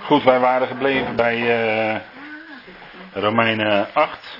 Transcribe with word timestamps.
Goed, 0.00 0.22
wij 0.22 0.38
waren 0.38 0.68
gebleven 0.68 1.16
bij 1.16 1.38
uh, 1.94 2.00
Romeinen 3.12 3.94
8. 3.94 4.38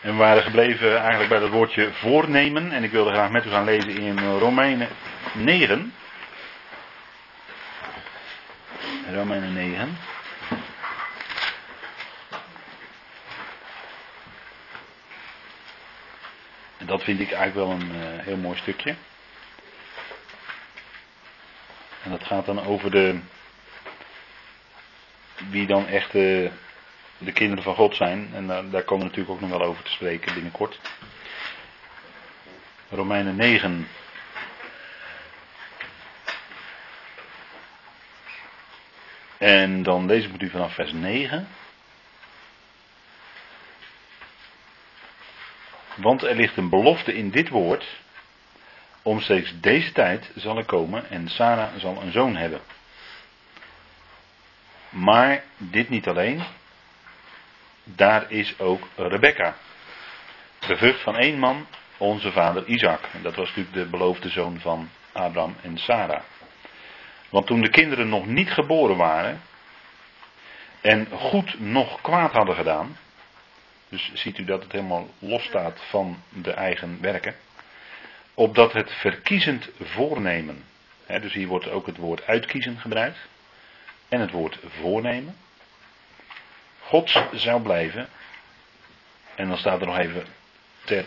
En 0.00 0.10
we 0.10 0.16
waren 0.16 0.42
gebleven 0.42 0.98
eigenlijk 0.98 1.28
bij 1.28 1.38
dat 1.38 1.48
woordje 1.48 1.92
voornemen. 1.92 2.72
En 2.72 2.84
ik 2.84 2.90
wilde 2.90 3.12
graag 3.12 3.30
met 3.30 3.46
u 3.46 3.50
gaan 3.50 3.64
lezen 3.64 3.96
in 3.96 4.38
Romeinen 4.38 4.88
9. 5.32 5.94
Romeinen 9.12 9.52
9. 9.52 9.98
Dat 16.86 17.04
vind 17.04 17.20
ik 17.20 17.32
eigenlijk 17.32 17.54
wel 17.54 17.70
een 17.70 17.94
uh, 17.94 18.24
heel 18.24 18.36
mooi 18.36 18.58
stukje. 18.58 18.94
En 22.02 22.10
dat 22.10 22.24
gaat 22.24 22.46
dan 22.46 22.64
over 22.64 22.90
de. 22.90 23.18
wie 25.50 25.66
dan 25.66 25.86
echt 25.86 26.12
de, 26.12 26.50
de 27.18 27.32
kinderen 27.32 27.64
van 27.64 27.74
God 27.74 27.96
zijn. 27.96 28.30
En 28.34 28.46
daar, 28.46 28.70
daar 28.70 28.82
komen 28.82 29.04
we 29.06 29.10
natuurlijk 29.10 29.30
ook 29.30 29.48
nog 29.48 29.58
wel 29.58 29.68
over 29.68 29.82
te 29.82 29.90
spreken 29.90 30.34
binnenkort. 30.34 30.80
Romeinen 32.90 33.36
9. 33.36 33.88
En 39.38 39.82
dan 39.82 40.06
lees 40.06 40.26
ik 40.26 40.42
u 40.42 40.50
vanaf 40.50 40.74
vers 40.74 40.92
9. 40.92 41.48
Want 46.04 46.22
er 46.22 46.34
ligt 46.34 46.56
een 46.56 46.68
belofte 46.68 47.14
in 47.14 47.30
dit 47.30 47.48
woord. 47.48 48.00
Omstreeks 49.02 49.60
deze 49.60 49.92
tijd 49.92 50.30
zal 50.34 50.56
er 50.56 50.64
komen 50.64 51.10
en 51.10 51.28
Sarah 51.28 51.74
zal 51.76 52.02
een 52.02 52.12
zoon 52.12 52.36
hebben. 52.36 52.60
Maar 54.88 55.42
dit 55.56 55.88
niet 55.88 56.08
alleen. 56.08 56.42
Daar 57.84 58.30
is 58.30 58.58
ook 58.58 58.88
Rebecca. 58.96 59.54
De 60.66 60.76
vrucht 60.76 61.00
van 61.00 61.16
één 61.16 61.38
man, 61.38 61.66
onze 61.96 62.32
vader 62.32 62.66
Isaac. 62.66 63.00
En 63.12 63.22
dat 63.22 63.34
was 63.34 63.48
natuurlijk 63.48 63.74
de 63.74 63.86
beloofde 63.86 64.28
zoon 64.28 64.60
van 64.60 64.90
Abraham 65.12 65.56
en 65.62 65.78
Sarah. 65.78 66.22
Want 67.30 67.46
toen 67.46 67.60
de 67.60 67.70
kinderen 67.70 68.08
nog 68.08 68.26
niet 68.26 68.50
geboren 68.50 68.96
waren 68.96 69.42
en 70.80 71.06
goed 71.10 71.60
nog 71.60 72.00
kwaad 72.00 72.32
hadden 72.32 72.54
gedaan, 72.54 72.96
dus 73.94 74.10
ziet 74.14 74.38
u 74.38 74.44
dat 74.44 74.62
het 74.62 74.72
helemaal 74.72 75.08
los 75.18 75.44
staat 75.44 75.80
van 75.88 76.22
de 76.28 76.52
eigen 76.52 77.00
werken, 77.00 77.36
opdat 78.34 78.72
het 78.72 78.92
verkiezend 78.92 79.68
voornemen, 79.80 80.64
hè, 81.06 81.20
dus 81.20 81.32
hier 81.32 81.46
wordt 81.46 81.68
ook 81.68 81.86
het 81.86 81.96
woord 81.96 82.26
uitkiezen 82.26 82.78
gebruikt 82.78 83.18
en 84.08 84.20
het 84.20 84.30
woord 84.30 84.58
voornemen, 84.80 85.36
Gods 86.80 87.22
zou 87.32 87.62
blijven, 87.62 88.08
en 89.34 89.48
dan 89.48 89.58
staat 89.58 89.80
er 89.80 89.86
nog 89.86 89.98
even 89.98 90.26
ter 90.84 91.04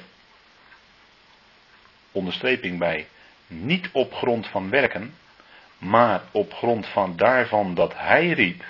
onderstreping 2.11 2.79
bij, 2.79 3.07
niet 3.47 3.89
op 3.91 4.13
grond 4.13 4.47
van 4.47 4.69
werken, 4.69 5.15
maar 5.77 6.21
op 6.31 6.53
grond 6.53 6.87
van 6.87 7.17
daarvan 7.17 7.73
dat 7.73 7.93
hij 7.95 8.29
riep, 8.29 8.63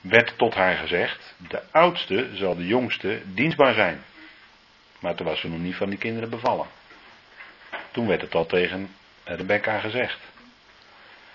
werd 0.00 0.38
tot 0.38 0.54
haar 0.54 0.76
gezegd, 0.76 1.34
de 1.48 1.62
oudste 1.70 2.28
zal 2.32 2.56
de 2.56 2.66
jongste 2.66 3.22
dienstbaar 3.24 3.74
zijn. 3.74 4.04
Maar 4.98 5.14
toen 5.14 5.26
was 5.26 5.40
ze 5.40 5.48
nog 5.48 5.58
niet 5.58 5.76
van 5.76 5.88
die 5.88 5.98
kinderen 5.98 6.30
bevallen. 6.30 6.66
Toen 7.90 8.06
werd 8.06 8.20
het 8.20 8.34
al 8.34 8.46
tegen 8.46 8.94
Rebecca 9.24 9.78
gezegd. 9.78 10.18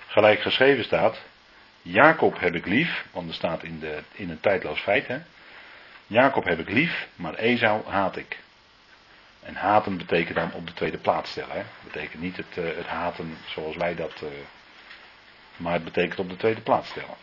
Gelijk 0.07 0.41
geschreven 0.41 0.83
staat, 0.83 1.21
Jacob 1.81 2.39
heb 2.39 2.55
ik 2.55 2.65
lief, 2.65 3.05
want 3.11 3.29
er 3.29 3.35
staat 3.35 3.63
in, 3.63 3.79
de, 3.79 3.99
in 4.11 4.29
een 4.29 4.39
tijdloos 4.39 4.79
feit, 4.79 5.07
hè. 5.07 5.19
Jacob 6.07 6.43
heb 6.43 6.59
ik 6.59 6.69
lief, 6.69 7.07
maar 7.15 7.33
Esau 7.33 7.87
haat 7.87 8.17
ik. 8.17 8.39
En 9.39 9.55
haten 9.55 9.97
betekent 9.97 10.35
dan 10.35 10.53
op 10.53 10.67
de 10.67 10.73
tweede 10.73 10.97
plaats 10.97 11.31
stellen. 11.31 11.55
Hè? 11.55 11.63
Betekent 11.83 12.21
niet 12.21 12.37
het, 12.37 12.57
uh, 12.57 12.75
het 12.75 12.87
haten 12.87 13.37
zoals 13.45 13.75
wij 13.75 13.95
dat. 13.95 14.21
Uh, 14.23 14.29
maar 15.57 15.73
het 15.73 15.83
betekent 15.83 16.19
op 16.19 16.29
de 16.29 16.35
tweede 16.35 16.61
plaats 16.61 16.89
stellen. 16.89 17.15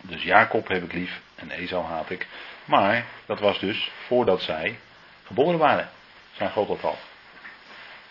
Dus 0.00 0.22
Jacob 0.22 0.68
heb 0.68 0.82
ik 0.82 0.92
lief 0.92 1.20
en 1.34 1.50
Esau 1.50 1.84
haat 1.84 2.10
ik. 2.10 2.26
Maar 2.64 3.04
dat 3.26 3.40
was 3.40 3.58
dus 3.58 3.90
voordat 4.06 4.42
zij 4.42 4.78
geboren 5.24 5.58
waren. 5.58 5.88
Zijn 6.32 6.50
God 6.50 6.68
dat 6.68 6.84
al. 6.84 6.98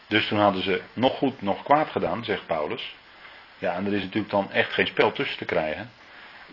Dus 0.07 0.27
toen 0.27 0.39
hadden 0.39 0.63
ze 0.63 0.81
nog 0.93 1.17
goed, 1.17 1.41
nog 1.41 1.63
kwaad 1.63 1.89
gedaan, 1.89 2.23
zegt 2.23 2.45
Paulus. 2.45 2.95
Ja, 3.57 3.73
en 3.73 3.85
er 3.85 3.93
is 3.93 4.01
natuurlijk 4.01 4.31
dan 4.31 4.51
echt 4.51 4.73
geen 4.73 4.87
spel 4.87 5.11
tussen 5.11 5.37
te 5.37 5.45
krijgen. 5.45 5.91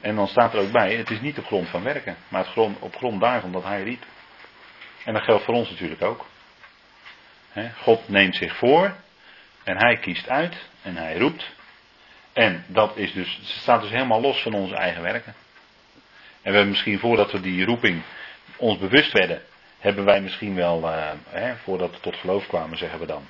En 0.00 0.14
dan 0.16 0.28
staat 0.28 0.54
er 0.54 0.60
ook 0.60 0.72
bij, 0.72 0.94
het 0.94 1.10
is 1.10 1.20
niet 1.20 1.38
op 1.38 1.46
grond 1.46 1.68
van 1.68 1.82
werken, 1.82 2.16
maar 2.28 2.44
grond, 2.44 2.78
op 2.78 2.96
grond 2.96 3.20
daarvan 3.20 3.52
dat 3.52 3.64
hij 3.64 3.82
riep. 3.82 4.04
En 5.04 5.12
dat 5.12 5.22
geldt 5.22 5.44
voor 5.44 5.54
ons 5.54 5.70
natuurlijk 5.70 6.02
ook. 6.02 6.26
God 7.82 8.08
neemt 8.08 8.36
zich 8.36 8.56
voor 8.56 8.94
en 9.64 9.76
hij 9.76 9.96
kiest 9.96 10.28
uit 10.28 10.56
en 10.82 10.96
hij 10.96 11.18
roept. 11.18 11.50
En 12.32 12.64
dat 12.66 12.96
is 12.96 13.12
dus, 13.12 13.36
het 13.36 13.46
staat 13.46 13.80
dus 13.80 13.90
helemaal 13.90 14.20
los 14.20 14.42
van 14.42 14.54
onze 14.54 14.74
eigen 14.74 15.02
werken. 15.02 15.34
En 16.42 16.50
we 16.50 16.56
hebben 16.56 16.68
misschien 16.68 16.98
voordat 16.98 17.32
we 17.32 17.40
die 17.40 17.64
roeping 17.64 18.02
ons 18.56 18.78
bewust 18.78 19.12
werden, 19.12 19.42
hebben 19.78 20.04
wij 20.04 20.20
misschien 20.20 20.54
wel, 20.54 20.82
uh, 20.82 21.50
voordat 21.62 21.90
we 21.90 22.00
tot 22.00 22.16
geloof 22.16 22.46
kwamen, 22.46 22.78
zeggen 22.78 22.98
we 22.98 23.06
dan, 23.06 23.26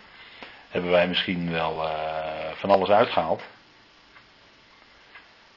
hebben 0.68 0.90
wij 0.90 1.08
misschien 1.08 1.50
wel 1.50 1.84
uh, 1.84 2.50
van 2.54 2.70
alles 2.70 2.88
uitgehaald. 2.88 3.42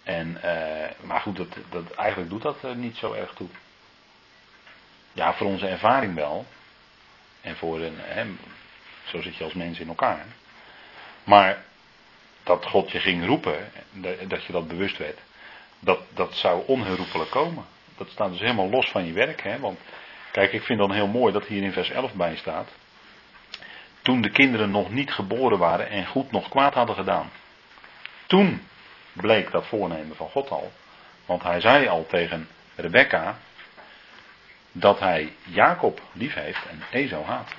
En, 0.03 0.37
uh, 0.45 1.07
maar 1.07 1.19
goed, 1.19 1.37
dat, 1.37 1.57
dat, 1.69 1.91
eigenlijk 1.91 2.29
doet 2.29 2.41
dat 2.41 2.75
niet 2.75 2.97
zo 2.97 3.13
erg 3.13 3.33
toe. 3.33 3.47
Ja, 5.13 5.33
voor 5.33 5.47
onze 5.47 5.67
ervaring 5.67 6.15
wel. 6.15 6.45
En 7.41 7.55
voor 7.55 7.81
een, 7.81 8.39
zo 9.05 9.21
zit 9.21 9.35
je 9.35 9.43
als 9.43 9.53
mens 9.53 9.79
in 9.79 9.87
elkaar. 9.87 10.25
Maar 11.23 11.63
dat 12.43 12.65
God 12.65 12.91
je 12.91 12.99
ging 12.99 13.25
roepen, 13.25 13.71
dat 14.27 14.43
je 14.43 14.51
dat 14.51 14.67
bewust 14.67 14.97
werd, 14.97 15.19
dat, 15.79 15.99
dat 16.13 16.35
zou 16.35 16.63
onherroepelijk 16.67 17.29
komen. 17.29 17.65
Dat 17.97 18.09
staat 18.09 18.29
dus 18.29 18.39
helemaal 18.39 18.69
los 18.69 18.89
van 18.89 19.05
je 19.05 19.13
werk. 19.13 19.41
Hè? 19.41 19.59
Want 19.59 19.79
kijk, 20.31 20.53
ik 20.53 20.63
vind 20.63 20.79
dan 20.79 20.91
heel 20.91 21.07
mooi 21.07 21.33
dat 21.33 21.45
hier 21.45 21.63
in 21.63 21.71
vers 21.71 21.89
11 21.89 22.13
bij 22.13 22.35
staat. 22.35 22.69
Toen 24.01 24.21
de 24.21 24.29
kinderen 24.29 24.71
nog 24.71 24.89
niet 24.89 25.11
geboren 25.11 25.57
waren 25.57 25.89
en 25.89 26.05
goed 26.05 26.31
nog 26.31 26.49
kwaad 26.49 26.73
hadden 26.73 26.95
gedaan. 26.95 27.31
Toen 28.25 28.67
bleek 29.13 29.51
dat 29.51 29.67
voornemen 29.67 30.15
van 30.15 30.29
God 30.29 30.49
al. 30.49 30.71
Want 31.25 31.43
hij 31.43 31.61
zei 31.61 31.87
al 31.87 32.05
tegen 32.05 32.47
Rebecca, 32.75 33.37
dat 34.71 34.99
hij 34.99 35.33
Jacob 35.43 36.01
lief 36.11 36.33
heeft 36.33 36.65
en 36.65 36.83
Esau 36.91 37.25
haat. 37.25 37.51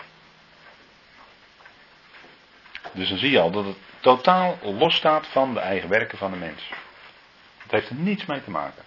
Dus 2.93 3.09
dan 3.09 3.19
zie 3.19 3.31
je 3.31 3.41
al 3.41 3.51
dat 3.51 3.65
het 3.65 3.77
totaal 4.05 4.59
los 4.63 4.97
staat 4.97 5.27
van 5.27 5.55
de 5.55 5.61
eigen 5.61 5.89
werken 5.89 6.19
van 6.19 6.31
de 6.31 6.37
mens. 6.37 6.71
Het 7.63 7.71
heeft 7.71 7.89
er 7.89 7.95
niets 7.95 8.27
mee 8.27 8.45
te 8.45 8.51
maken. 8.51 8.83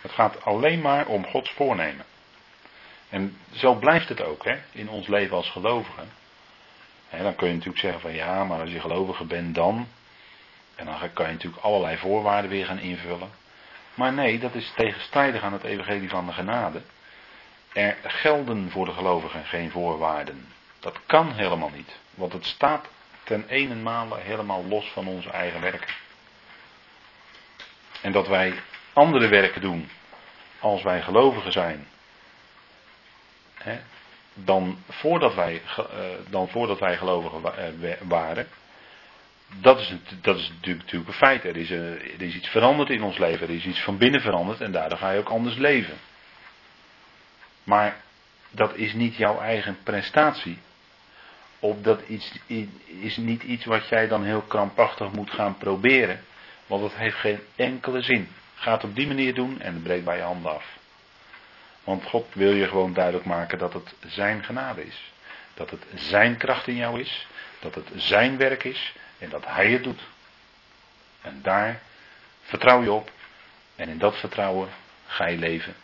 Het 0.00 0.12
gaat 0.12 0.44
alleen 0.44 0.80
maar 0.80 1.06
om 1.06 1.26
Gods 1.26 1.50
voornemen. 1.50 2.04
En 3.08 3.36
zo 3.52 3.74
blijft 3.74 4.08
het 4.08 4.22
ook 4.22 4.44
hè, 4.44 4.58
in 4.72 4.88
ons 4.88 5.06
leven 5.06 5.36
als 5.36 5.50
gelovigen. 5.50 6.08
dan 7.10 7.34
kun 7.34 7.46
je 7.46 7.52
natuurlijk 7.52 7.80
zeggen 7.80 8.00
van 8.00 8.12
ja, 8.12 8.44
maar 8.44 8.60
als 8.60 8.70
je 8.70 8.80
gelovige 8.80 9.24
bent 9.24 9.54
dan. 9.54 9.88
En 10.74 10.84
dan 10.86 11.12
kan 11.12 11.26
je 11.26 11.32
natuurlijk 11.32 11.62
allerlei 11.62 11.96
voorwaarden 11.96 12.50
weer 12.50 12.66
gaan 12.66 12.78
invullen. 12.78 13.30
Maar 13.94 14.12
nee, 14.12 14.38
dat 14.38 14.54
is 14.54 14.72
tegenstrijdig 14.76 15.42
aan 15.42 15.52
het 15.52 15.64
evangelie 15.64 16.08
van 16.08 16.26
de 16.26 16.32
genade. 16.32 16.82
Er 17.72 17.96
gelden 18.02 18.70
voor 18.70 18.84
de 18.84 18.92
gelovigen 18.92 19.44
geen 19.44 19.70
voorwaarden. 19.70 20.46
Dat 20.80 20.98
kan 21.06 21.32
helemaal 21.32 21.70
niet. 21.74 21.98
Want 22.14 22.32
het 22.32 22.46
staat 22.46 22.88
ten 23.24 23.48
ene 23.48 24.16
helemaal 24.18 24.64
los 24.64 24.90
van 24.92 25.06
onze 25.06 25.30
eigen 25.30 25.60
werken. 25.60 25.94
En 28.02 28.12
dat 28.12 28.28
wij 28.28 28.54
andere 28.92 29.28
werken 29.28 29.60
doen 29.60 29.88
als 30.58 30.82
wij 30.82 31.02
gelovigen 31.02 31.52
zijn. 31.52 31.86
Hè, 33.54 33.78
dan, 34.34 34.78
voordat 34.88 35.34
wij, 35.34 35.62
uh, 35.78 35.84
dan 36.28 36.48
voordat 36.48 36.78
wij 36.78 36.96
gelovigen 36.96 37.56
eh, 37.56 37.92
waren. 38.00 38.48
Dat 39.60 39.80
is, 39.80 39.94
dat 40.20 40.38
is 40.38 40.52
natuurlijk, 40.60 41.08
een 41.08 41.12
feit. 41.12 41.44
Er 41.44 41.56
is, 41.56 41.70
er 41.70 42.22
is 42.22 42.34
iets 42.34 42.48
veranderd 42.48 42.90
in 42.90 43.02
ons 43.02 43.18
leven. 43.18 43.48
Er 43.48 43.54
is 43.54 43.64
iets 43.64 43.82
van 43.82 43.98
binnen 43.98 44.20
veranderd 44.20 44.60
en 44.60 44.72
daardoor 44.72 44.98
ga 44.98 45.10
je 45.10 45.18
ook 45.18 45.28
anders 45.28 45.56
leven. 45.56 45.98
Maar 47.64 47.96
dat 48.50 48.74
is 48.76 48.92
niet 48.92 49.16
jouw 49.16 49.40
eigen 49.40 49.78
prestatie. 49.82 50.58
Of 51.62 51.76
dat 51.80 52.00
iets, 52.08 52.32
is 52.84 53.16
niet 53.16 53.42
iets 53.42 53.64
wat 53.64 53.88
jij 53.88 54.08
dan 54.08 54.24
heel 54.24 54.40
krampachtig 54.40 55.12
moet 55.12 55.30
gaan 55.30 55.56
proberen. 55.58 56.24
Want 56.66 56.82
dat 56.82 56.94
heeft 56.94 57.16
geen 57.16 57.40
enkele 57.56 58.02
zin. 58.02 58.28
Ga 58.54 58.72
het 58.72 58.84
op 58.84 58.94
die 58.94 59.06
manier 59.06 59.34
doen 59.34 59.60
en 59.60 59.82
breekt 59.82 60.04
bij 60.04 60.16
je 60.16 60.22
handen 60.22 60.52
af. 60.54 60.64
Want 61.84 62.04
God 62.04 62.26
wil 62.32 62.52
je 62.52 62.68
gewoon 62.68 62.92
duidelijk 62.92 63.24
maken 63.24 63.58
dat 63.58 63.72
het 63.72 63.94
zijn 64.06 64.44
genade 64.44 64.86
is. 64.86 65.12
Dat 65.54 65.70
het 65.70 65.84
zijn 65.94 66.36
kracht 66.36 66.66
in 66.66 66.76
jou 66.76 67.00
is. 67.00 67.26
Dat 67.60 67.74
het 67.74 67.88
zijn 67.94 68.36
werk 68.36 68.64
is. 68.64 68.94
En 69.18 69.28
dat 69.28 69.46
hij 69.46 69.70
het 69.70 69.82
doet. 69.82 70.00
En 71.20 71.40
daar 71.42 71.80
vertrouw 72.42 72.82
je 72.82 72.92
op. 72.92 73.10
En 73.76 73.88
in 73.88 73.98
dat 73.98 74.16
vertrouwen 74.16 74.68
ga 75.06 75.26
je 75.26 75.38
leven. 75.38 75.74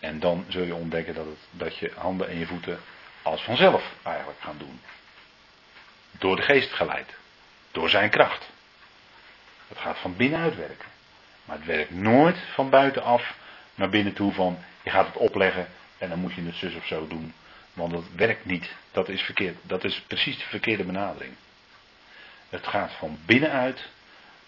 En 0.00 0.20
dan 0.20 0.44
zul 0.48 0.64
je 0.64 0.74
ontdekken 0.74 1.14
dat, 1.14 1.26
het, 1.26 1.38
dat 1.50 1.76
je 1.76 1.92
handen 1.96 2.28
en 2.28 2.38
je 2.38 2.46
voeten 2.46 2.80
als 3.22 3.42
vanzelf 3.42 3.94
eigenlijk 4.02 4.40
gaan 4.40 4.58
doen. 4.58 4.80
Door 6.18 6.36
de 6.36 6.42
geest 6.42 6.72
geleid. 6.72 7.14
Door 7.72 7.88
zijn 7.88 8.10
kracht. 8.10 8.50
Het 9.68 9.78
gaat 9.78 9.98
van 9.98 10.16
binnenuit 10.16 10.56
werken. 10.56 10.88
Maar 11.44 11.56
het 11.56 11.66
werkt 11.66 11.90
nooit 11.90 12.36
van 12.54 12.70
buitenaf 12.70 13.34
naar 13.74 13.88
binnen 13.88 14.12
toe 14.12 14.32
van 14.32 14.58
je 14.82 14.90
gaat 14.90 15.06
het 15.06 15.16
opleggen 15.16 15.68
en 15.98 16.08
dan 16.08 16.18
moet 16.18 16.34
je 16.34 16.42
het 16.42 16.54
zus 16.54 16.74
of 16.74 16.86
zo 16.86 17.06
doen. 17.06 17.34
Want 17.72 17.92
dat 17.92 18.04
werkt 18.16 18.44
niet. 18.44 18.70
Dat 18.92 19.08
is 19.08 19.22
verkeerd. 19.22 19.56
Dat 19.62 19.84
is 19.84 20.00
precies 20.00 20.38
de 20.38 20.44
verkeerde 20.44 20.84
benadering. 20.84 21.34
Het 22.48 22.66
gaat 22.66 22.92
van 22.92 23.18
binnenuit. 23.26 23.88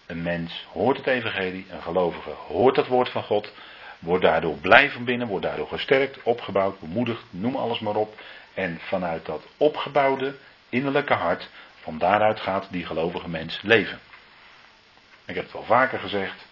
Een 0.05 0.21
mens 0.21 0.65
hoort 0.71 0.97
het 0.97 1.07
evangelie, 1.07 1.65
een 1.69 1.81
gelovige 1.81 2.29
hoort 2.29 2.75
het 2.75 2.87
woord 2.87 3.09
van 3.09 3.23
God, 3.23 3.51
wordt 3.99 4.23
daardoor 4.23 4.57
blij 4.57 4.91
van 4.91 5.03
binnen, 5.03 5.27
wordt 5.27 5.45
daardoor 5.45 5.67
gesterkt, 5.67 6.23
opgebouwd, 6.23 6.79
bemoedigd, 6.79 7.23
noem 7.29 7.55
alles 7.55 7.79
maar 7.79 7.95
op. 7.95 8.19
En 8.53 8.79
vanuit 8.81 9.25
dat 9.25 9.43
opgebouwde 9.57 10.35
innerlijke 10.69 11.13
hart, 11.13 11.49
van 11.81 11.97
daaruit 11.97 12.39
gaat 12.39 12.67
die 12.71 12.85
gelovige 12.85 13.29
mens 13.29 13.61
leven. 13.61 13.99
Ik 15.25 15.35
heb 15.35 15.43
het 15.43 15.53
wel 15.53 15.63
vaker 15.63 15.99
gezegd. 15.99 16.45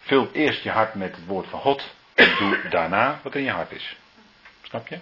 Vul 0.00 0.28
eerst 0.32 0.62
je 0.62 0.70
hart 0.70 0.94
met 0.94 1.16
het 1.16 1.26
woord 1.26 1.46
van 1.48 1.60
God. 1.60 1.94
En 2.14 2.36
doe 2.38 2.68
daarna 2.68 3.20
wat 3.22 3.34
in 3.34 3.42
je 3.42 3.50
hart 3.50 3.70
is. 3.72 3.96
Snap 4.62 4.88
je? 4.88 4.98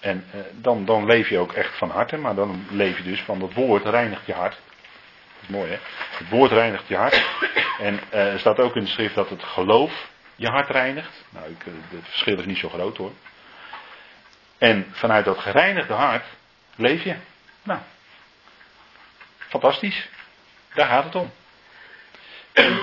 En 0.00 0.24
eh, 0.32 0.40
dan, 0.52 0.84
dan 0.84 1.04
leef 1.04 1.28
je 1.28 1.38
ook 1.38 1.52
echt 1.52 1.78
van 1.78 1.90
harte, 1.90 2.16
maar 2.16 2.34
dan 2.34 2.66
leef 2.70 2.96
je 2.96 3.02
dus 3.02 3.20
van 3.20 3.42
het 3.42 3.54
woord 3.54 3.84
reinigt 3.84 4.26
je 4.26 4.32
hart. 4.32 4.58
Dat 5.34 5.42
is 5.42 5.48
mooi 5.48 5.70
hè. 5.70 5.78
Het 6.18 6.28
woord 6.28 6.50
reinigt 6.50 6.88
je 6.88 6.96
hart. 6.96 7.24
En 7.78 8.00
uh, 8.12 8.32
er 8.32 8.38
staat 8.38 8.58
ook 8.58 8.76
in 8.76 8.84
de 8.84 8.90
schrift 8.90 9.14
dat 9.14 9.30
het 9.30 9.42
geloof 9.42 10.10
je 10.36 10.46
hart 10.46 10.68
reinigt. 10.68 11.24
Nou, 11.30 11.50
ik, 11.50 11.66
eh, 11.66 11.72
het 11.88 12.08
verschil 12.08 12.38
is 12.38 12.44
niet 12.44 12.58
zo 12.58 12.68
groot 12.68 12.96
hoor. 12.96 13.12
En 14.60 14.86
vanuit 14.90 15.24
dat 15.24 15.38
gereinigde 15.38 15.92
hart 15.92 16.24
leef 16.76 17.02
je. 17.02 17.16
Nou, 17.62 17.80
fantastisch. 19.38 20.08
Daar 20.74 20.86
gaat 20.86 21.04
het 21.04 21.14
om. 21.14 21.30
En 22.52 22.80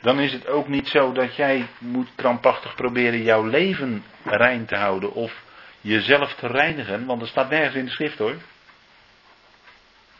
dan 0.00 0.20
is 0.20 0.32
het 0.32 0.46
ook 0.46 0.68
niet 0.68 0.88
zo 0.88 1.12
dat 1.12 1.36
jij 1.36 1.66
moet 1.78 2.08
krampachtig 2.14 2.74
proberen 2.74 3.22
jouw 3.22 3.44
leven 3.44 4.04
rein 4.24 4.66
te 4.66 4.76
houden 4.76 5.12
of 5.12 5.42
jezelf 5.80 6.34
te 6.34 6.46
reinigen, 6.46 7.06
want 7.06 7.22
er 7.22 7.28
staat 7.28 7.50
nergens 7.50 7.74
in 7.74 7.84
de 7.84 7.90
schrift 7.90 8.18
hoor. 8.18 8.36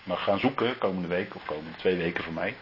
mag 0.02 0.24
gaan 0.24 0.38
zoeken 0.38 0.78
komende 0.78 1.08
week 1.08 1.34
of 1.34 1.44
komende 1.44 1.76
twee 1.76 1.96
weken 1.96 2.24
voor 2.24 2.32
mij. 2.32 2.54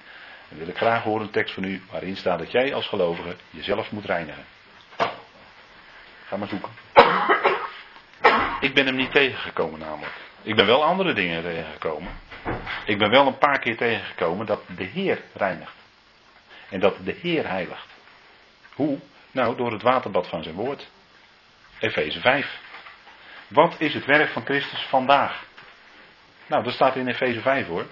Dan 0.49 0.59
wil 0.59 0.69
ik 0.69 0.77
graag 0.77 1.03
horen 1.03 1.23
een 1.23 1.33
tekst 1.33 1.55
van 1.55 1.65
u 1.65 1.83
waarin 1.91 2.17
staat 2.17 2.39
dat 2.39 2.53
jij 2.53 2.75
als 2.75 2.87
gelovige 2.87 3.37
jezelf 3.51 3.91
moet 3.91 4.05
reinigen. 4.05 4.45
Ga 6.27 6.37
maar 6.37 6.49
zoeken. 6.49 6.88
Ik 8.61 8.75
ben 8.75 8.87
hem 8.87 8.97
niet 8.97 9.13
tegengekomen 9.13 9.79
namelijk. 9.79 10.13
Ik 10.43 10.55
ben 10.57 10.67
wel 10.67 10.85
andere 10.85 11.13
dingen 11.13 11.43
tegengekomen. 11.43 12.13
Ik 12.85 12.99
ben 12.99 13.11
wel 13.11 13.27
een 13.27 13.39
paar 13.39 13.59
keer 13.59 13.77
tegengekomen 13.77 14.47
dat 14.47 14.63
de 14.77 14.85
Heer 14.85 15.23
reinigt. 15.35 15.75
En 16.71 16.81
dat 16.81 16.97
de 17.05 17.13
Heer 17.13 17.49
heiligt. 17.49 17.87
Hoe? 18.75 18.99
Nou, 19.31 19.57
door 19.57 19.73
het 19.73 19.83
waterbad 19.83 20.29
van 20.29 20.43
zijn 20.43 20.55
woord. 20.55 20.89
Efeze 21.79 22.21
5. 22.21 22.61
Wat 23.49 23.81
is 23.81 23.95
het 23.95 24.05
werk 24.05 24.31
van 24.31 24.45
Christus 24.45 24.81
vandaag? 24.81 25.45
Nou, 26.47 26.65
dat 26.65 26.73
staat 26.73 26.97
in 26.97 27.09
Efeze 27.09 27.41
5 27.41 27.67
hoor. 27.67 27.87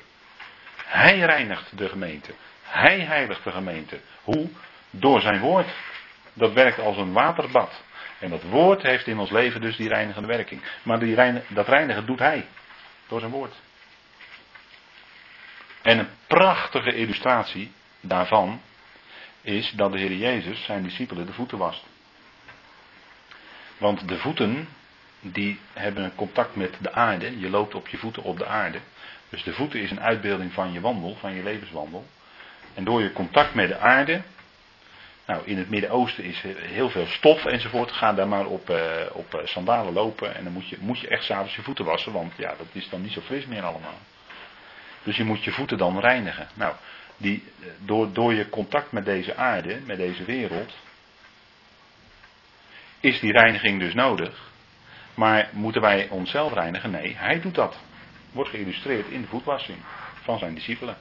Hij 0.85 1.19
reinigt 1.19 1.79
de 1.79 1.89
gemeente. 1.89 2.33
Hij 2.63 3.01
heiligt 3.01 3.45
de 3.45 3.51
gemeente. 3.51 4.01
Hoe? 4.23 4.49
Door 4.91 5.21
zijn 5.21 5.41
woord. 5.41 5.69
Dat 6.33 6.53
werkt 6.53 6.79
als 6.79 6.97
een 6.97 7.13
waterbad. 7.13 7.83
En 8.19 8.31
dat 8.31 8.43
woord 8.43 8.83
heeft 8.83 9.07
in 9.07 9.19
ons 9.19 9.31
leven 9.31 9.61
dus 9.61 9.77
die 9.77 9.89
reinigende 9.89 10.29
werking. 10.29 10.63
Maar 10.83 10.99
die 10.99 11.15
rein, 11.15 11.43
dat 11.49 11.69
reinigen 11.69 12.07
doet 12.07 12.19
hij. 12.19 12.47
Door 13.09 13.21
zijn 13.21 13.33
woord. 13.33 13.55
En 15.83 15.99
een 15.99 16.09
prachtige 16.27 16.95
illustratie 16.95 17.73
daarvan 18.01 18.61
is 19.41 19.71
dat 19.71 19.93
de 19.93 19.99
Heer 19.99 20.13
Jezus 20.13 20.65
zijn 20.65 20.83
discipelen 20.83 21.27
de 21.27 21.33
voeten 21.33 21.59
wast. 21.59 21.85
Want 23.79 24.09
de 24.09 24.19
voeten, 24.19 24.69
die 25.21 25.61
hebben 25.73 26.05
een 26.05 26.15
contact 26.15 26.57
met 26.57 26.77
de 26.81 26.93
aarde. 26.93 27.39
Je 27.39 27.51
loopt 27.51 27.75
op 27.75 27.89
je 27.89 27.97
voeten 27.97 28.23
op 28.23 28.39
de 28.39 28.47
aarde. 28.47 28.79
Dus 29.29 29.43
de 29.43 29.53
voeten 29.53 29.81
is 29.81 29.91
een 29.91 30.01
uitbeelding 30.01 30.53
van 30.53 30.73
je 30.73 30.81
wandel, 30.81 31.17
van 31.21 31.35
je 31.35 31.43
levenswandel. 31.43 32.07
En 32.75 32.85
door 32.85 33.03
je 33.03 33.13
contact 33.13 33.55
met 33.55 33.69
de 33.69 33.79
aarde. 33.79 34.23
Nou, 35.27 35.43
in 35.45 35.59
het 35.59 35.71
Midden-Oosten 35.71 36.25
is 36.25 36.43
heel 36.57 36.91
veel 36.91 37.07
stof 37.07 37.45
enzovoort. 37.45 37.93
Ga 37.93 38.13
daar 38.13 38.29
maar 38.29 38.47
op, 38.47 38.71
uh, 38.71 38.79
op 39.13 39.35
eh, 39.35 39.47
sandalen 39.47 39.93
lopen. 39.93 40.35
En 40.35 40.45
dan 40.45 40.53
moet 40.53 40.69
je, 40.69 40.77
moet 40.81 40.99
je 40.99 41.09
echt 41.09 41.25
s'avonds 41.25 41.57
je 41.57 41.63
voeten 41.63 41.85
wassen. 41.85 42.13
Want 42.13 42.33
ja, 42.37 42.55
dat 42.59 42.67
is 42.73 42.89
dan 42.89 43.03
niet 43.03 43.13
zo 43.13 43.21
fris 43.21 43.47
meer 43.47 43.63
allemaal. 43.63 43.99
Dus 45.03 45.17
je 45.17 45.25
moet 45.25 45.45
je 45.45 45.53
voeten 45.53 45.79
dan 45.79 46.01
reinigen. 46.01 46.49
Nou, 46.55 46.75
die, 47.17 47.45
door, 47.79 48.13
door 48.13 48.35
je 48.35 48.49
contact 48.49 48.93
met 48.93 49.05
deze 49.05 49.37
aarde, 49.37 49.81
met 49.85 49.97
deze 49.97 50.25
wereld, 50.25 50.73
is 53.01 53.21
die 53.21 53.33
reiniging 53.33 53.81
dus 53.81 53.95
nodig. 53.95 54.51
Maar 55.15 55.49
moeten 55.53 55.81
wij 55.81 56.09
onszelf 56.09 56.53
reinigen? 56.53 56.91
Nee, 56.91 57.17
hij 57.17 57.41
doet 57.41 57.55
dat. 57.55 57.79
Wordt 58.33 58.51
geïllustreerd 58.51 59.09
in 59.09 59.21
de 59.21 59.29
voetwassing 59.29 59.79
van 60.23 60.39
zijn 60.39 60.55
discipelen. 60.55 60.97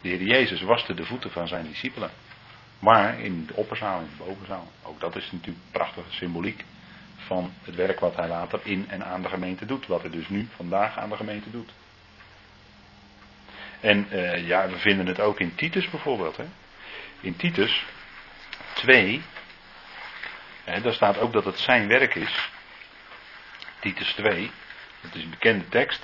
De 0.00 0.08
Heer 0.08 0.22
Jezus 0.22 0.62
waste 0.62 0.94
de 0.94 1.04
voeten 1.04 1.30
van 1.30 1.48
zijn 1.48 1.66
discipelen. 1.66 2.10
Maar 2.84 3.20
in 3.20 3.46
de 3.46 3.54
opperzaal, 3.54 4.00
in 4.00 4.08
de 4.16 4.24
bovenzaal. 4.24 4.72
Ook 4.82 5.00
dat 5.00 5.16
is 5.16 5.32
natuurlijk 5.32 5.64
prachtige 5.70 6.10
symboliek 6.10 6.64
van 7.16 7.52
het 7.62 7.74
werk 7.74 8.00
wat 8.00 8.16
hij 8.16 8.28
later 8.28 8.60
in 8.62 8.86
en 8.88 9.04
aan 9.04 9.22
de 9.22 9.28
gemeente 9.28 9.66
doet. 9.66 9.86
Wat 9.86 10.00
hij 10.00 10.10
dus 10.10 10.28
nu 10.28 10.48
vandaag 10.56 10.98
aan 10.98 11.08
de 11.08 11.16
gemeente 11.16 11.50
doet. 11.50 11.72
En 13.80 14.06
uh, 14.12 14.46
ja, 14.46 14.68
we 14.68 14.78
vinden 14.78 15.06
het 15.06 15.20
ook 15.20 15.40
in 15.40 15.54
Titus 15.54 15.90
bijvoorbeeld. 15.90 16.36
Hè. 16.36 16.44
In 17.20 17.36
Titus 17.36 17.84
2, 18.74 19.22
hè, 20.64 20.80
daar 20.80 20.94
staat 20.94 21.18
ook 21.18 21.32
dat 21.32 21.44
het 21.44 21.58
zijn 21.58 21.88
werk 21.88 22.14
is. 22.14 22.50
Titus 23.80 24.12
2, 24.12 24.50
dat 25.00 25.14
is 25.14 25.22
een 25.22 25.30
bekende 25.30 25.68
tekst. 25.68 26.02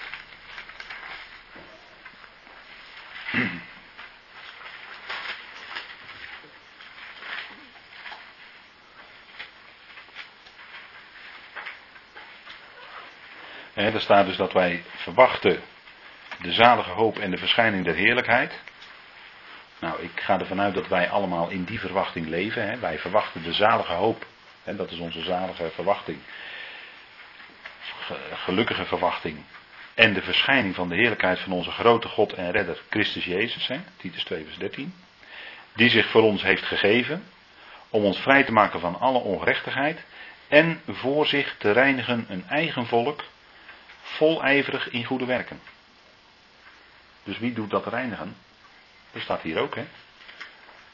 He, 13.81 13.91
er 13.91 14.01
staat 14.01 14.27
dus 14.27 14.37
dat 14.37 14.53
wij 14.53 14.83
verwachten 14.97 15.61
de 16.43 16.53
zalige 16.53 16.91
hoop 16.91 17.19
en 17.19 17.31
de 17.31 17.39
verschijning 17.39 17.85
der 17.85 17.95
heerlijkheid. 17.95 18.63
Nou, 19.81 20.03
ik 20.03 20.21
ga 20.21 20.39
ervan 20.39 20.61
uit 20.61 20.75
dat 20.75 20.89
wij 20.89 21.11
allemaal 21.11 21.49
in 21.49 21.65
die 21.65 21.81
verwachting 21.81 22.27
leven. 22.27 22.81
Wij 22.81 22.99
verwachten 22.99 23.43
de 23.43 23.53
zalige 23.53 23.93
hoop. 23.93 24.27
Dat 24.65 24.91
is 24.91 24.99
onze 24.99 25.23
zalige 25.23 25.71
verwachting. 25.71 26.19
Gelukkige 28.33 28.85
verwachting. 28.85 29.43
En 29.95 30.13
de 30.13 30.23
verschijning 30.23 30.75
van 30.75 30.89
de 30.89 30.95
heerlijkheid 30.95 31.39
van 31.39 31.53
onze 31.53 31.71
grote 31.71 32.09
God 32.09 32.33
en 32.33 32.51
redder 32.51 32.83
Christus 32.91 33.25
Jezus. 33.25 33.67
Hè, 33.67 33.81
Titus 33.97 34.25
2 34.25 34.45
vers 34.45 34.59
13. 34.59 34.95
Die 35.75 35.89
zich 35.89 36.11
voor 36.11 36.23
ons 36.23 36.43
heeft 36.43 36.65
gegeven. 36.65 37.25
Om 37.89 38.05
ons 38.05 38.19
vrij 38.19 38.45
te 38.45 38.53
maken 38.53 38.81
van 38.81 39.01
alle 39.01 39.19
ongerechtigheid. 39.19 40.05
En 40.49 40.81
voor 40.89 41.27
zich 41.27 41.55
te 41.59 41.71
reinigen 41.71 42.27
een 42.29 42.45
eigen 42.49 42.87
volk. 42.87 43.25
Volijverig 44.17 44.91
in 44.91 45.05
goede 45.05 45.25
werken. 45.25 45.61
Dus 47.25 47.39
wie 47.39 47.53
doet 47.53 47.71
dat 47.71 47.87
reinigen? 47.87 48.37
Dat 49.13 49.23
staat 49.23 49.43
hier 49.43 49.59
ook, 49.59 49.75
hè? 49.75 49.87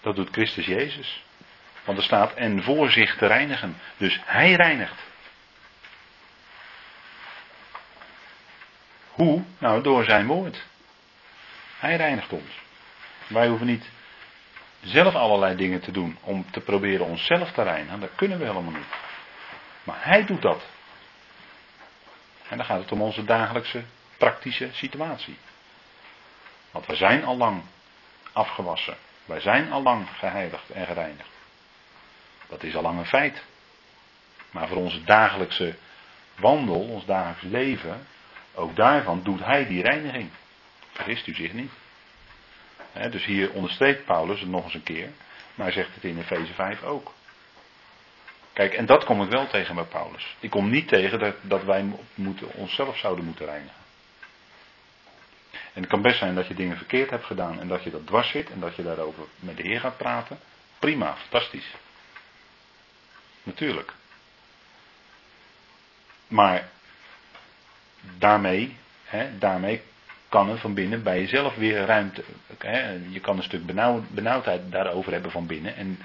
Dat 0.01 0.17
doet 0.17 0.31
Christus 0.31 0.67
Jezus. 0.67 1.25
Want 1.85 1.99
er 1.99 2.05
staat 2.05 2.35
en 2.35 2.63
voor 2.63 2.91
zich 2.91 3.17
te 3.17 3.27
reinigen. 3.27 3.77
Dus 3.97 4.21
hij 4.25 4.53
reinigt. 4.53 5.03
Hoe? 9.09 9.43
Nou, 9.59 9.83
door 9.83 10.05
zijn 10.05 10.27
woord. 10.27 10.65
Hij 11.79 11.97
reinigt 11.97 12.33
ons. 12.33 12.61
Wij 13.27 13.49
hoeven 13.49 13.67
niet 13.67 13.91
zelf 14.81 15.15
allerlei 15.15 15.57
dingen 15.57 15.81
te 15.81 15.91
doen 15.91 16.19
om 16.21 16.51
te 16.51 16.61
proberen 16.61 17.07
onszelf 17.07 17.53
te 17.53 17.63
reinigen. 17.63 18.01
Dat 18.01 18.15
kunnen 18.15 18.39
we 18.39 18.45
helemaal 18.45 18.73
niet. 18.73 18.87
Maar 19.85 19.99
hij 20.01 20.25
doet 20.25 20.43
dat. 20.43 20.63
En 22.49 22.57
dan 22.57 22.67
gaat 22.67 22.81
het 22.81 22.93
om 22.93 23.03
onze 23.03 23.25
dagelijkse 23.25 23.83
praktische 24.17 24.69
situatie. 24.73 25.37
Want 26.71 26.87
wij 26.87 26.97
zijn 26.97 27.25
al 27.25 27.37
lang 27.37 27.63
afgewassen. 28.33 28.97
Wij 29.25 29.41
zijn 29.41 29.73
al 29.73 29.83
lang 29.83 30.09
geheiligd 30.19 30.71
en 30.71 30.87
gereinigd. 30.87 31.31
Dat 32.49 32.63
is 32.63 32.77
al 32.77 32.83
lang 32.83 32.99
een 32.99 33.07
feit. 33.07 33.43
Maar 34.51 34.69
voor 34.69 34.77
onze 34.77 35.05
dagelijkse 35.05 35.77
wandel, 36.35 36.81
ons 36.81 37.05
dagelijks 37.05 37.43
leven, 37.43 38.07
ook 38.55 38.77
daarvan 38.77 39.23
doet 39.23 39.45
hij 39.45 39.67
die 39.67 39.83
reiniging. 39.83 40.31
Vergist 40.93 41.27
u 41.27 41.35
zich 41.35 41.53
niet. 41.53 41.73
dus 43.11 43.25
hier 43.25 43.53
onderstreept 43.53 44.05
Paulus 44.05 44.41
het 44.41 44.49
nog 44.49 44.65
eens 44.65 44.75
een 44.75 44.83
keer, 44.83 45.11
maar 45.55 45.67
hij 45.67 45.75
zegt 45.75 45.95
het 45.95 46.05
in 46.05 46.19
Efeze 46.19 46.53
5 46.53 46.83
ook. 46.83 47.13
Kijk, 48.57 48.75
en 48.75 48.87
dat 48.87 49.05
kom 49.05 49.23
ik 49.23 49.31
wel 49.31 49.47
tegen 49.47 49.75
bij 49.75 49.85
Paulus. 49.85 50.37
Ik 50.41 50.51
kom 50.51 50.71
niet 50.71 50.89
tegen 50.89 51.19
dat, 51.19 51.35
dat 51.41 51.65
wij 51.65 51.85
moeten, 52.15 52.53
onszelf 52.53 52.99
zouden 52.99 53.25
moeten 53.25 53.47
reinigen. 53.47 53.81
En 55.51 55.81
het 55.81 55.87
kan 55.87 56.03
best 56.03 56.19
zijn 56.19 56.35
dat 56.35 56.47
je 56.47 56.55
dingen 56.55 56.77
verkeerd 56.77 57.11
hebt 57.11 57.25
gedaan 57.25 57.61
en 57.61 57.69
dat 57.69 57.83
je 57.83 57.91
dat 57.91 58.07
dwars 58.07 58.31
zit 58.31 58.51
en 58.51 58.61
dat 58.61 58.77
je 58.77 58.83
daarover 58.83 59.25
met 59.39 59.57
de 59.57 59.63
Heer 59.63 59.81
gaat 59.81 59.97
praten. 59.97 60.39
Prima, 60.79 61.17
fantastisch. 61.17 61.75
Natuurlijk. 63.43 63.93
Maar 66.29 66.69
daarmee, 68.19 68.77
hè, 69.05 69.39
daarmee 69.39 69.83
kan 70.29 70.49
er 70.51 70.59
van 70.59 70.75
binnen 70.75 71.03
bij 71.03 71.21
jezelf 71.21 71.55
weer 71.55 71.85
ruimte. 71.85 72.25
Hè, 72.59 72.93
je 73.09 73.21
kan 73.21 73.37
een 73.37 73.43
stuk 73.43 73.67
benauwd, 73.67 74.11
benauwdheid 74.11 74.73
daarover 74.73 75.13
hebben 75.13 75.31
van 75.31 75.47
binnen. 75.47 75.77
En 75.77 75.99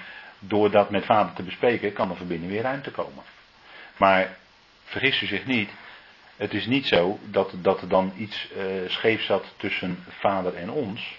door 0.48 0.70
dat 0.70 0.90
met 0.90 1.04
vader 1.04 1.34
te 1.34 1.42
bespreken, 1.42 1.92
kan 1.92 2.16
van 2.16 2.26
binnen 2.26 2.48
weer 2.48 2.62
ruimte 2.62 2.90
komen. 2.90 3.24
Maar 3.96 4.36
vergis 4.84 5.22
u 5.22 5.26
zich 5.26 5.46
niet, 5.46 5.70
het 6.36 6.54
is 6.54 6.66
niet 6.66 6.86
zo 6.86 7.18
dat, 7.24 7.54
dat 7.56 7.82
er 7.82 7.88
dan 7.88 8.12
iets 8.16 8.48
uh, 8.56 8.90
scheef 8.90 9.22
zat 9.22 9.54
tussen 9.56 10.04
vader 10.08 10.54
en 10.54 10.70
ons. 10.70 11.18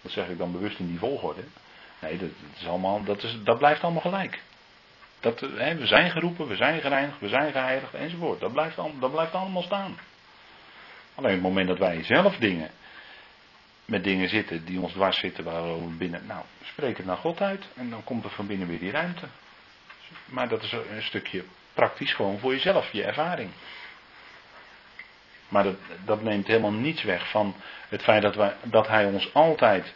Dat 0.00 0.12
zeg 0.12 0.28
ik 0.28 0.38
dan 0.38 0.52
bewust 0.52 0.78
in 0.78 0.86
die 0.86 0.98
volgorde. 0.98 1.42
Nee, 2.00 2.18
dat, 2.18 2.28
is 2.56 2.66
allemaal, 2.66 3.04
dat, 3.04 3.22
is, 3.22 3.38
dat 3.44 3.58
blijft 3.58 3.82
allemaal 3.82 4.00
gelijk. 4.00 4.42
Dat, 5.20 5.40
hè, 5.40 5.74
we 5.74 5.86
zijn 5.86 6.10
geroepen, 6.10 6.48
we 6.48 6.56
zijn 6.56 6.80
gereinigd, 6.80 7.20
we 7.20 7.28
zijn 7.28 7.52
geheiligd 7.52 7.94
enzovoort. 7.94 8.40
Dat 8.40 8.52
blijft, 8.52 8.76
dat 8.76 9.10
blijft 9.10 9.34
allemaal 9.34 9.62
staan. 9.62 9.98
Alleen 11.14 11.36
op 11.36 11.42
het 11.42 11.48
moment 11.48 11.68
dat 11.68 11.78
wij 11.78 12.02
zelf 12.04 12.36
dingen 12.36 12.70
met 13.90 14.04
dingen 14.04 14.28
zitten 14.28 14.64
die 14.64 14.80
ons 14.80 14.92
dwars 14.92 15.18
zitten, 15.18 15.44
waar 15.44 15.62
we 15.62 15.86
binnen. 15.98 16.26
Nou, 16.26 16.44
spreek 16.62 16.96
het 16.96 17.06
naar 17.06 17.16
God 17.16 17.40
uit 17.40 17.64
en 17.74 17.90
dan 17.90 18.04
komt 18.04 18.24
er 18.24 18.30
van 18.30 18.46
binnen 18.46 18.68
weer 18.68 18.78
die 18.78 18.90
ruimte. 18.90 19.26
Maar 20.24 20.48
dat 20.48 20.62
is 20.62 20.72
een 20.72 21.02
stukje 21.02 21.44
praktisch 21.74 22.14
gewoon 22.14 22.38
voor 22.38 22.52
jezelf, 22.52 22.92
je 22.92 23.04
ervaring. 23.04 23.50
Maar 25.48 25.64
dat, 25.64 25.76
dat 26.04 26.22
neemt 26.22 26.46
helemaal 26.46 26.72
niets 26.72 27.02
weg 27.02 27.30
van 27.30 27.54
het 27.88 28.02
feit 28.02 28.22
dat, 28.22 28.34
wij, 28.34 28.54
dat 28.62 28.88
Hij 28.88 29.04
ons 29.04 29.34
altijd 29.34 29.94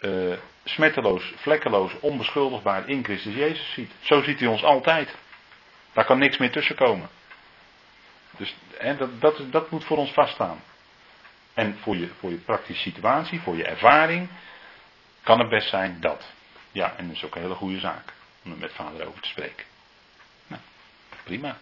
uh, 0.00 0.34
smetteloos, 0.64 1.32
vlekkeloos, 1.36 2.00
onbeschuldigbaar 2.00 2.88
in 2.88 3.04
Christus 3.04 3.34
Jezus 3.34 3.72
ziet. 3.72 3.92
Zo 4.00 4.22
ziet 4.22 4.38
Hij 4.38 4.48
ons 4.48 4.64
altijd. 4.64 5.14
Daar 5.92 6.04
kan 6.04 6.18
niks 6.18 6.36
meer 6.36 6.50
tussen 6.50 6.76
komen. 6.76 7.08
Dus 8.36 8.56
hè, 8.76 8.96
dat, 8.96 9.20
dat, 9.20 9.42
dat 9.50 9.70
moet 9.70 9.84
voor 9.84 9.96
ons 9.96 10.12
vaststaan. 10.12 10.60
En 11.56 11.76
voor 11.80 11.96
je, 11.96 12.08
voor 12.18 12.30
je 12.30 12.36
praktische 12.36 12.82
situatie, 12.82 13.40
voor 13.40 13.56
je 13.56 13.64
ervaring, 13.64 14.28
kan 15.22 15.38
het 15.38 15.48
best 15.48 15.68
zijn 15.68 16.00
dat. 16.00 16.32
Ja, 16.72 16.94
en 16.96 17.06
dat 17.06 17.16
is 17.16 17.24
ook 17.24 17.34
een 17.34 17.42
hele 17.42 17.54
goede 17.54 17.78
zaak 17.78 18.12
om 18.44 18.50
er 18.50 18.58
met 18.58 18.72
vader 18.72 19.06
over 19.06 19.20
te 19.20 19.28
spreken. 19.28 19.66
Nou, 20.46 20.62
prima. 21.24 21.56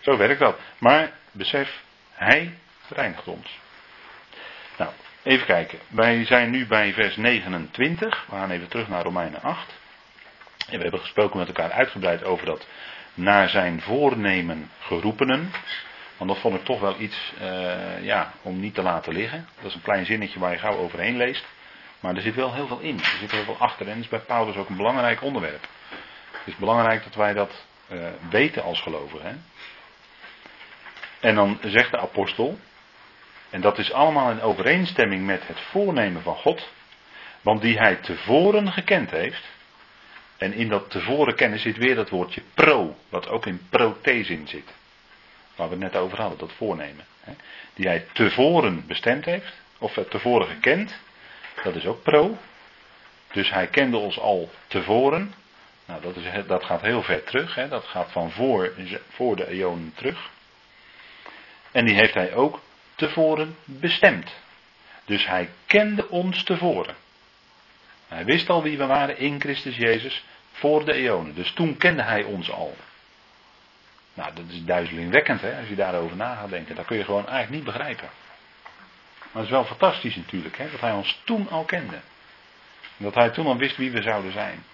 Zo 0.00 0.16
werkt 0.16 0.40
dat. 0.40 0.58
Maar 0.78 1.12
besef, 1.32 1.82
hij 2.12 2.54
reinigt 2.88 3.26
ons. 3.26 3.58
Nou, 4.78 4.90
even 5.22 5.46
kijken. 5.46 5.78
Wij 5.88 6.24
zijn 6.24 6.50
nu 6.50 6.66
bij 6.66 6.92
vers 6.92 7.16
29. 7.16 8.26
We 8.28 8.36
gaan 8.36 8.50
even 8.50 8.68
terug 8.68 8.88
naar 8.88 9.02
Romeinen 9.02 9.42
8. 9.42 9.72
En 10.68 10.76
we 10.76 10.82
hebben 10.82 11.00
gesproken 11.00 11.38
met 11.38 11.48
elkaar 11.48 11.70
uitgebreid 11.72 12.24
over 12.24 12.46
dat 12.46 12.66
naar 13.14 13.48
zijn 13.48 13.80
voornemen 13.80 14.70
geroepenen. 14.80 15.50
Want 16.18 16.30
dat 16.30 16.40
vond 16.40 16.54
ik 16.54 16.64
toch 16.64 16.80
wel 16.80 17.00
iets 17.00 17.32
uh, 17.40 18.04
ja, 18.04 18.32
om 18.42 18.60
niet 18.60 18.74
te 18.74 18.82
laten 18.82 19.12
liggen. 19.12 19.48
Dat 19.56 19.64
is 19.64 19.74
een 19.74 19.82
klein 19.82 20.06
zinnetje 20.06 20.38
waar 20.38 20.52
je 20.52 20.58
gauw 20.58 20.76
overheen 20.76 21.16
leest. 21.16 21.44
Maar 22.00 22.14
er 22.14 22.22
zit 22.22 22.34
wel 22.34 22.54
heel 22.54 22.66
veel 22.66 22.78
in. 22.78 22.98
Er 22.98 23.16
zit 23.20 23.30
heel 23.30 23.44
veel 23.44 23.58
achter. 23.58 23.86
En 23.86 23.94
dat 23.94 24.02
is 24.02 24.08
bij 24.08 24.18
Paulus 24.18 24.56
ook 24.56 24.68
een 24.68 24.76
belangrijk 24.76 25.22
onderwerp. 25.22 25.68
Het 26.30 26.46
is 26.46 26.56
belangrijk 26.56 27.04
dat 27.04 27.14
wij 27.14 27.32
dat 27.32 27.66
uh, 27.88 28.08
weten 28.30 28.62
als 28.62 28.80
gelovigen. 28.80 29.44
En 31.20 31.34
dan 31.34 31.58
zegt 31.62 31.90
de 31.90 31.98
apostel. 31.98 32.58
En 33.50 33.60
dat 33.60 33.78
is 33.78 33.92
allemaal 33.92 34.30
in 34.30 34.40
overeenstemming 34.40 35.26
met 35.26 35.46
het 35.46 35.60
voornemen 35.60 36.22
van 36.22 36.36
God. 36.36 36.68
Want 37.40 37.60
die 37.60 37.78
hij 37.78 37.96
tevoren 37.96 38.72
gekend 38.72 39.10
heeft. 39.10 39.44
En 40.36 40.52
in 40.52 40.68
dat 40.68 40.90
tevoren 40.90 41.34
kennen 41.34 41.58
zit 41.58 41.76
weer 41.76 41.94
dat 41.94 42.10
woordje 42.10 42.42
pro. 42.54 42.96
Wat 43.08 43.28
ook 43.28 43.46
in 43.46 43.66
prothesin 43.70 44.48
zit. 44.48 44.74
Waar 45.58 45.68
we 45.68 45.74
het 45.74 45.92
net 45.92 46.02
over 46.02 46.20
hadden, 46.20 46.38
dat 46.38 46.52
voornemen. 46.52 47.04
Hè, 47.20 47.32
die 47.74 47.86
hij 47.86 48.06
tevoren 48.12 48.86
bestemd 48.86 49.24
heeft, 49.24 49.52
of 49.78 49.98
tevoren 50.08 50.46
gekend, 50.46 50.98
dat 51.62 51.74
is 51.74 51.86
ook 51.86 52.02
pro. 52.02 52.38
Dus 53.32 53.50
hij 53.50 53.66
kende 53.66 53.96
ons 53.96 54.18
al 54.18 54.50
tevoren. 54.66 55.34
Nou, 55.84 56.00
dat, 56.00 56.16
is, 56.16 56.46
dat 56.46 56.64
gaat 56.64 56.80
heel 56.80 57.02
ver 57.02 57.24
terug, 57.24 57.54
hè, 57.54 57.68
dat 57.68 57.84
gaat 57.84 58.12
van 58.12 58.30
voor, 58.30 58.72
voor 59.08 59.36
de 59.36 59.48
eonen 59.48 59.92
terug. 59.94 60.30
En 61.72 61.84
die 61.84 61.94
heeft 61.94 62.14
hij 62.14 62.34
ook 62.34 62.60
tevoren 62.94 63.56
bestemd. 63.64 64.34
Dus 65.04 65.26
hij 65.26 65.50
kende 65.66 66.08
ons 66.08 66.42
tevoren. 66.42 66.94
Hij 68.08 68.24
wist 68.24 68.48
al 68.48 68.62
wie 68.62 68.78
we 68.78 68.86
waren 68.86 69.18
in 69.18 69.40
Christus 69.40 69.76
Jezus 69.76 70.24
voor 70.52 70.84
de 70.84 70.92
eonen. 70.92 71.34
Dus 71.34 71.52
toen 71.52 71.76
kende 71.76 72.02
hij 72.02 72.22
ons 72.22 72.50
al. 72.50 72.76
Nou, 74.18 74.34
dat 74.34 74.44
is 74.48 74.64
duizelingwekkend 74.64 75.40
hè, 75.40 75.58
als 75.58 75.68
je 75.68 75.74
daarover 75.74 76.16
na 76.16 76.34
gaat 76.34 76.50
denken. 76.50 76.74
Dat 76.74 76.86
kun 76.86 76.96
je 76.96 77.04
gewoon 77.04 77.26
eigenlijk 77.26 77.50
niet 77.50 77.64
begrijpen. 77.64 78.08
Maar 79.18 79.42
het 79.42 79.44
is 79.44 79.50
wel 79.50 79.64
fantastisch 79.64 80.16
natuurlijk, 80.16 80.58
hè, 80.58 80.70
dat 80.70 80.80
hij 80.80 80.92
ons 80.92 81.20
toen 81.24 81.48
al 81.50 81.64
kende. 81.64 82.00
Dat 82.96 83.14
hij 83.14 83.30
toen 83.30 83.46
al 83.46 83.56
wist 83.56 83.76
wie 83.76 83.90
we 83.90 84.02
zouden 84.02 84.32
zijn. 84.32 84.64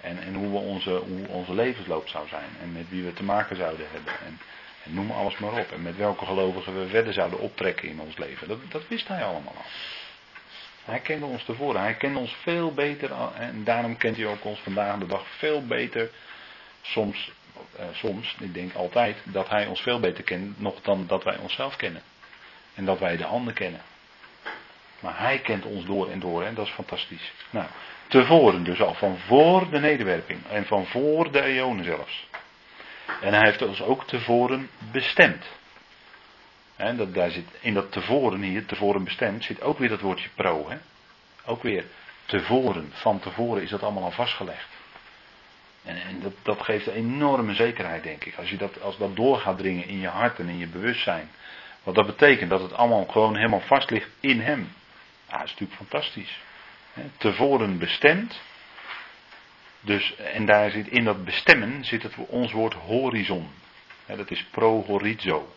En, 0.00 0.18
en 0.18 0.34
hoe, 0.34 0.50
we 0.50 0.56
onze, 0.56 0.90
hoe 1.28 1.54
levensloop 1.54 2.08
zou 2.08 2.28
zijn. 2.28 2.48
En 2.62 2.72
met 2.72 2.88
wie 2.88 3.02
we 3.02 3.12
te 3.12 3.22
maken 3.22 3.56
zouden 3.56 3.86
hebben. 3.92 4.12
En, 4.26 4.40
en 4.84 4.94
noem 4.94 5.10
alles 5.10 5.38
maar 5.38 5.52
op. 5.52 5.72
En 5.72 5.82
met 5.82 5.96
welke 5.96 6.24
gelovigen 6.24 6.80
we 6.80 6.88
verder 6.88 7.12
zouden 7.12 7.38
optrekken 7.38 7.88
in 7.88 8.00
ons 8.00 8.16
leven. 8.16 8.48
Dat, 8.48 8.58
dat 8.68 8.88
wist 8.88 9.08
hij 9.08 9.24
allemaal 9.24 9.54
al. 9.56 9.64
Hij 10.84 11.00
kende 11.00 11.26
ons 11.26 11.44
tevoren. 11.44 11.80
Hij 11.80 11.94
kende 11.94 12.18
ons 12.18 12.36
veel 12.42 12.74
beter. 12.74 13.10
En 13.34 13.64
daarom 13.64 13.96
kent 13.96 14.16
hij 14.16 14.26
ook 14.26 14.44
ons 14.44 14.60
vandaag 14.60 14.98
de 14.98 15.06
dag 15.06 15.26
veel 15.38 15.66
beter. 15.66 16.10
Soms 16.82 17.30
uh, 17.78 17.84
soms, 17.92 18.36
ik 18.40 18.54
denk 18.54 18.74
altijd, 18.74 19.16
dat 19.24 19.48
hij 19.48 19.66
ons 19.66 19.80
veel 19.80 20.00
beter 20.00 20.24
kent 20.24 20.60
nog 20.60 20.80
dan 20.80 21.06
dat 21.06 21.24
wij 21.24 21.36
onszelf 21.36 21.76
kennen. 21.76 22.02
En 22.74 22.84
dat 22.84 22.98
wij 22.98 23.16
de 23.16 23.24
ander 23.24 23.52
kennen. 23.52 23.80
Maar 25.00 25.18
hij 25.18 25.38
kent 25.38 25.64
ons 25.64 25.84
door 25.84 26.10
en 26.10 26.20
door 26.20 26.42
en 26.42 26.54
dat 26.54 26.66
is 26.66 26.72
fantastisch. 26.72 27.32
Nou, 27.50 27.66
tevoren 28.08 28.64
dus 28.64 28.80
al, 28.80 28.94
van 28.94 29.18
voor 29.18 29.70
de 29.70 29.78
nederwerping 29.78 30.46
en 30.46 30.66
van 30.66 30.86
voor 30.86 31.32
de 31.32 31.42
eonen 31.42 31.84
zelfs. 31.84 32.26
En 33.20 33.34
hij 33.34 33.44
heeft 33.44 33.62
ons 33.62 33.82
ook 33.82 34.06
tevoren 34.06 34.70
bestemd. 34.92 35.44
En 36.76 36.96
dat, 36.96 37.14
daar 37.14 37.30
zit, 37.30 37.48
in 37.60 37.74
dat 37.74 37.92
tevoren 37.92 38.42
hier, 38.42 38.66
tevoren 38.66 39.04
bestemd, 39.04 39.44
zit 39.44 39.62
ook 39.62 39.78
weer 39.78 39.88
dat 39.88 40.00
woordje 40.00 40.28
pro. 40.34 40.68
Hè? 40.68 40.76
Ook 41.44 41.62
weer 41.62 41.84
tevoren, 42.24 42.90
van 42.92 43.18
tevoren 43.18 43.62
is 43.62 43.70
dat 43.70 43.82
allemaal 43.82 44.02
al 44.02 44.10
vastgelegd. 44.10 44.75
En, 45.86 46.22
dat, 46.42 46.62
geeft 46.62 46.86
een 46.86 46.94
enorme 46.94 47.54
zekerheid, 47.54 48.02
denk 48.02 48.24
ik. 48.24 48.36
Als, 48.36 48.50
je 48.50 48.56
dat, 48.56 48.80
als 48.80 48.98
dat 48.98 49.16
door 49.16 49.38
gaat 49.38 49.58
dringen 49.58 49.86
in 49.86 50.00
je 50.00 50.08
hart 50.08 50.38
en 50.38 50.48
in 50.48 50.58
je 50.58 50.66
bewustzijn. 50.66 51.30
Wat 51.82 51.94
dat 51.94 52.06
betekent, 52.06 52.50
dat 52.50 52.62
het 52.62 52.72
allemaal 52.72 53.04
gewoon 53.04 53.36
helemaal 53.36 53.60
vast 53.60 53.90
ligt 53.90 54.10
in 54.20 54.40
hem. 54.40 54.72
Ja, 55.28 55.36
dat 55.38 55.44
is 55.44 55.50
natuurlijk 55.50 55.78
fantastisch. 55.78 56.40
tevoren 57.16 57.78
bestemd. 57.78 58.40
Dus, 59.80 60.16
en 60.16 60.46
daar 60.46 60.70
zit 60.70 60.88
in 60.88 61.04
dat 61.04 61.24
bestemmen 61.24 61.84
zit 61.84 62.02
het 62.02 62.16
ons 62.16 62.52
woord 62.52 62.74
horizon. 62.74 63.48
dat 64.06 64.30
is 64.30 64.44
pro-horizo. 64.44 65.54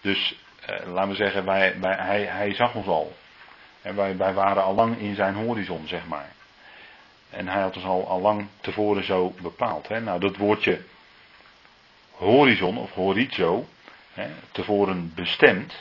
Dus 0.00 0.34
eh, 0.60 0.86
laten 0.86 1.10
we 1.10 1.16
zeggen, 1.16 1.44
wij, 1.44 1.80
wij, 1.80 1.96
hij, 1.96 2.24
hij 2.24 2.54
zag 2.54 2.74
ons 2.74 2.86
al. 2.86 3.16
En 3.82 3.96
wij, 3.96 4.16
wij 4.16 4.32
waren 4.32 4.62
al 4.62 4.74
lang 4.74 4.98
in 4.98 5.14
zijn 5.14 5.34
horizon, 5.34 5.86
zeg 5.86 6.06
maar. 6.06 6.32
En 7.34 7.48
hij 7.48 7.62
had 7.62 7.76
ons 7.76 7.84
al, 7.84 8.08
al 8.08 8.20
lang 8.20 8.46
tevoren 8.60 9.04
zo 9.04 9.34
bepaald. 9.42 9.88
Hè. 9.88 10.00
Nou, 10.00 10.20
dat 10.20 10.36
woordje 10.36 10.80
horizon 12.10 12.78
of 12.78 12.92
horizo, 12.92 13.66
hè, 14.12 14.30
tevoren 14.52 15.12
bestemd, 15.14 15.74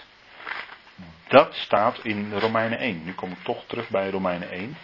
dat 1.27 1.55
staat 1.55 1.99
in 2.03 2.33
Romeinen 2.37 2.79
1. 2.79 3.03
Nu 3.03 3.13
kom 3.13 3.31
ik 3.31 3.43
toch 3.43 3.63
terug 3.67 3.89
bij 3.89 4.09
Romeinen 4.09 4.51
1. 4.51 4.77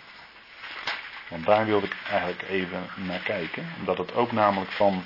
Want 1.28 1.46
daar 1.46 1.66
wilde 1.66 1.86
ik 1.86 1.96
eigenlijk 2.10 2.42
even 2.50 2.88
naar 2.96 3.20
kijken. 3.20 3.68
Omdat 3.80 3.98
het 3.98 4.14
ook 4.14 4.32
namelijk 4.32 4.72
van 4.72 5.04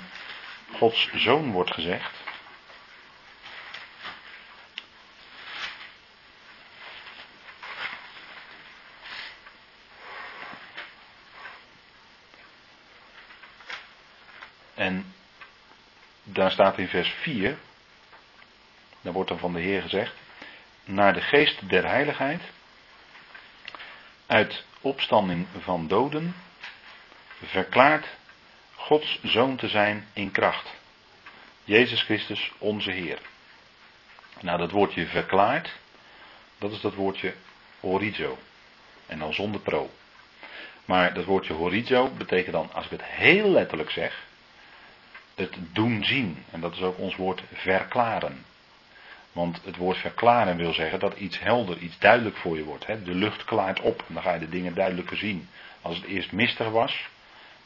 Gods 0.72 1.10
zoon 1.14 1.50
wordt 1.50 1.74
gezegd. 1.74 2.23
Daar 16.44 16.52
staat 16.52 16.78
in 16.78 16.88
vers 16.88 17.08
4, 17.08 17.56
daar 19.00 19.12
wordt 19.12 19.28
dan 19.28 19.38
van 19.38 19.52
de 19.52 19.60
Heer 19.60 19.82
gezegd, 19.82 20.14
naar 20.84 21.12
de 21.12 21.20
geest 21.20 21.68
der 21.68 21.86
heiligheid, 21.86 22.42
uit 24.26 24.64
opstanding 24.80 25.46
van 25.58 25.86
doden, 25.86 26.34
verklaart 27.42 28.06
Gods 28.74 29.18
zoon 29.22 29.56
te 29.56 29.68
zijn 29.68 30.06
in 30.12 30.30
kracht. 30.30 30.74
Jezus 31.64 32.02
Christus, 32.02 32.52
onze 32.58 32.90
Heer. 32.90 33.18
Nou, 34.40 34.58
dat 34.58 34.70
woordje 34.70 35.06
verklaart, 35.06 35.72
dat 36.58 36.72
is 36.72 36.80
dat 36.80 36.94
woordje 36.94 37.34
horizo. 37.80 38.38
En 39.06 39.18
dan 39.18 39.34
zonder 39.34 39.60
pro. 39.60 39.90
Maar 40.84 41.14
dat 41.14 41.24
woordje 41.24 41.52
horizo 41.52 42.10
betekent 42.10 42.52
dan, 42.52 42.72
als 42.72 42.84
ik 42.84 42.90
het 42.90 43.04
heel 43.04 43.50
letterlijk 43.50 43.90
zeg, 43.90 44.22
het 45.34 45.56
doen 45.72 46.04
zien. 46.04 46.44
En 46.50 46.60
dat 46.60 46.72
is 46.72 46.80
ook 46.80 46.98
ons 46.98 47.16
woord 47.16 47.42
verklaren. 47.52 48.44
Want 49.32 49.60
het 49.64 49.76
woord 49.76 49.96
verklaren 49.96 50.56
wil 50.56 50.72
zeggen 50.72 50.98
dat 50.98 51.16
iets 51.16 51.40
helder, 51.40 51.78
iets 51.78 51.98
duidelijk 51.98 52.36
voor 52.36 52.56
je 52.56 52.64
wordt. 52.64 52.86
Hè? 52.86 53.02
De 53.02 53.14
lucht 53.14 53.44
klaart 53.44 53.80
op, 53.80 54.04
dan 54.06 54.22
ga 54.22 54.32
je 54.32 54.38
de 54.38 54.48
dingen 54.48 54.74
duidelijker 54.74 55.16
zien. 55.16 55.48
Als 55.80 55.96
het 55.96 56.04
eerst 56.06 56.32
mistig 56.32 56.68
was, 56.68 57.08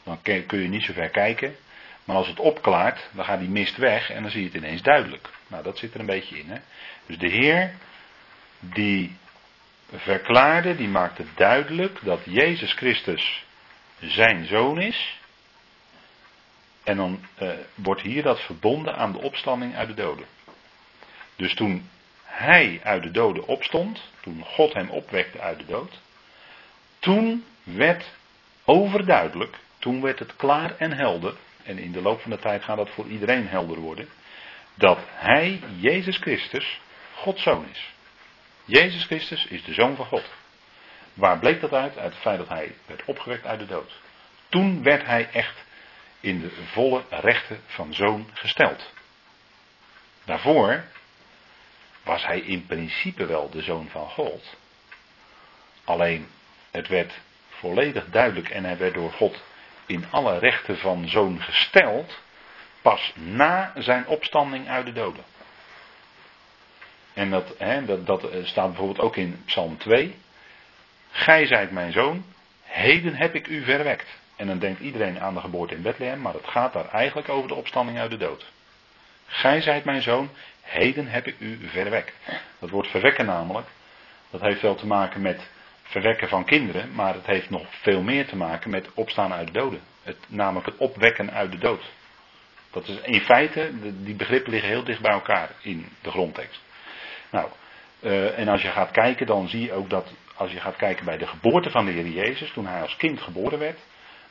dan 0.02 0.22
kun 0.22 0.60
je 0.60 0.68
niet 0.68 0.84
zo 0.84 0.92
ver 0.92 1.08
kijken. 1.08 1.56
Maar 2.04 2.16
als 2.16 2.28
het 2.28 2.40
opklaart, 2.40 3.08
dan 3.12 3.24
gaat 3.24 3.38
die 3.38 3.48
mist 3.48 3.76
weg 3.76 4.10
en 4.10 4.22
dan 4.22 4.30
zie 4.30 4.40
je 4.40 4.46
het 4.46 4.56
ineens 4.56 4.82
duidelijk. 4.82 5.28
Nou, 5.46 5.62
dat 5.62 5.78
zit 5.78 5.94
er 5.94 6.00
een 6.00 6.06
beetje 6.06 6.38
in. 6.38 6.50
Hè? 6.50 6.58
Dus 7.06 7.18
de 7.18 7.28
Heer, 7.28 7.74
die 8.58 9.16
verklaarde, 9.96 10.76
die 10.76 10.88
maakte 10.88 11.24
duidelijk 11.34 11.98
dat 12.02 12.20
Jezus 12.24 12.72
Christus 12.72 13.44
zijn 14.00 14.46
zoon 14.46 14.80
is. 14.80 15.17
En 16.88 16.96
dan 16.96 17.20
eh, 17.34 17.50
wordt 17.74 18.00
hier 18.00 18.22
dat 18.22 18.40
verbonden 18.40 18.96
aan 18.96 19.12
de 19.12 19.20
opstanding 19.20 19.76
uit 19.76 19.88
de 19.88 19.94
doden. 19.94 20.26
Dus 21.36 21.54
toen 21.54 21.88
hij 22.22 22.80
uit 22.82 23.02
de 23.02 23.10
doden 23.10 23.46
opstond, 23.46 24.00
toen 24.20 24.44
God 24.44 24.72
hem 24.72 24.90
opwekte 24.90 25.40
uit 25.40 25.58
de 25.58 25.66
dood, 25.66 26.00
toen 26.98 27.44
werd 27.62 28.04
overduidelijk, 28.64 29.56
toen 29.78 30.00
werd 30.00 30.18
het 30.18 30.36
klaar 30.36 30.76
en 30.76 30.92
helder, 30.92 31.34
en 31.62 31.78
in 31.78 31.92
de 31.92 32.02
loop 32.02 32.20
van 32.20 32.30
de 32.30 32.38
tijd 32.38 32.64
gaat 32.64 32.76
dat 32.76 32.90
voor 32.90 33.06
iedereen 33.06 33.48
helder 33.48 33.78
worden, 33.78 34.08
dat 34.74 34.98
hij, 35.06 35.60
Jezus 35.76 36.16
Christus, 36.16 36.80
Gods 37.14 37.42
zoon 37.42 37.66
is. 37.70 37.92
Jezus 38.64 39.04
Christus 39.04 39.46
is 39.46 39.64
de 39.64 39.74
zoon 39.74 39.96
van 39.96 40.06
God. 40.06 40.24
Waar 41.14 41.38
bleek 41.38 41.60
dat 41.60 41.72
uit? 41.72 41.98
Uit 41.98 42.12
het 42.12 42.22
feit 42.22 42.38
dat 42.38 42.48
hij 42.48 42.74
werd 42.86 43.04
opgewekt 43.04 43.46
uit 43.46 43.58
de 43.58 43.66
dood. 43.66 43.92
Toen 44.48 44.82
werd 44.82 45.06
hij 45.06 45.28
echt 45.32 45.66
in 46.20 46.40
de 46.40 46.50
volle 46.50 47.04
rechten 47.10 47.60
van 47.66 47.94
zoon 47.94 48.30
gesteld. 48.32 48.92
Daarvoor 50.24 50.84
was 52.02 52.26
hij 52.26 52.40
in 52.40 52.66
principe 52.66 53.26
wel 53.26 53.50
de 53.50 53.62
zoon 53.62 53.88
van 53.88 54.10
God. 54.10 54.56
Alleen 55.84 56.28
het 56.70 56.88
werd 56.88 57.12
volledig 57.48 58.08
duidelijk 58.10 58.48
en 58.48 58.64
hij 58.64 58.78
werd 58.78 58.94
door 58.94 59.12
God 59.12 59.42
in 59.86 60.04
alle 60.10 60.38
rechten 60.38 60.78
van 60.78 61.08
zoon 61.08 61.42
gesteld 61.42 62.18
pas 62.82 63.12
na 63.14 63.72
zijn 63.76 64.06
opstanding 64.06 64.68
uit 64.68 64.86
de 64.86 64.92
doden. 64.92 65.24
En 67.14 67.30
dat, 67.30 67.54
hè, 67.58 67.84
dat, 67.84 68.06
dat 68.06 68.30
eh, 68.30 68.44
staat 68.44 68.68
bijvoorbeeld 68.68 69.00
ook 69.00 69.16
in 69.16 69.42
Psalm 69.44 69.78
2. 69.78 70.16
Gij 71.10 71.46
zijt 71.46 71.70
mijn 71.70 71.92
zoon, 71.92 72.24
heden 72.62 73.14
heb 73.14 73.34
ik 73.34 73.46
u 73.46 73.64
verwekt. 73.64 74.18
En 74.38 74.46
dan 74.46 74.58
denkt 74.58 74.80
iedereen 74.80 75.20
aan 75.20 75.34
de 75.34 75.40
geboorte 75.40 75.74
in 75.74 75.82
Bethlehem, 75.82 76.20
maar 76.20 76.32
het 76.32 76.48
gaat 76.48 76.72
daar 76.72 76.88
eigenlijk 76.88 77.28
over 77.28 77.48
de 77.48 77.54
opstanding 77.54 77.98
uit 77.98 78.10
de 78.10 78.16
dood. 78.16 78.46
Gij 79.26 79.60
zijt 79.60 79.84
mijn 79.84 80.02
zoon, 80.02 80.30
heden 80.62 81.06
heb 81.06 81.26
ik 81.26 81.36
u 81.38 81.68
verwekt. 81.68 82.14
Dat 82.58 82.70
woord 82.70 82.86
verwekken 82.86 83.26
namelijk, 83.26 83.66
dat 84.30 84.40
heeft 84.40 84.60
wel 84.60 84.74
te 84.74 84.86
maken 84.86 85.20
met 85.20 85.50
verwekken 85.82 86.28
van 86.28 86.44
kinderen, 86.44 86.94
maar 86.94 87.14
het 87.14 87.26
heeft 87.26 87.50
nog 87.50 87.66
veel 87.70 88.02
meer 88.02 88.26
te 88.26 88.36
maken 88.36 88.70
met 88.70 88.88
opstaan 88.94 89.32
uit 89.32 89.46
de 89.46 89.52
doden. 89.52 89.80
Het, 90.02 90.16
namelijk 90.28 90.66
het 90.66 90.76
opwekken 90.76 91.32
uit 91.32 91.52
de 91.52 91.58
dood. 91.58 91.82
Dat 92.70 92.88
is 92.88 93.00
in 93.00 93.20
feite, 93.20 93.70
die 94.02 94.14
begrippen 94.14 94.52
liggen 94.52 94.70
heel 94.70 94.84
dicht 94.84 95.00
bij 95.00 95.12
elkaar 95.12 95.50
in 95.60 95.88
de 96.02 96.10
grondtekst. 96.10 96.60
Nou, 97.30 97.48
uh, 98.00 98.38
en 98.38 98.48
als 98.48 98.62
je 98.62 98.70
gaat 98.70 98.90
kijken, 98.90 99.26
dan 99.26 99.48
zie 99.48 99.62
je 99.62 99.72
ook 99.72 99.90
dat 99.90 100.12
als 100.34 100.52
je 100.52 100.60
gaat 100.60 100.76
kijken 100.76 101.04
bij 101.04 101.18
de 101.18 101.26
geboorte 101.26 101.70
van 101.70 101.84
de 101.84 101.90
Heer 101.90 102.08
Jezus, 102.08 102.50
toen 102.52 102.66
hij 102.66 102.82
als 102.82 102.96
kind 102.96 103.20
geboren 103.20 103.58
werd, 103.58 103.78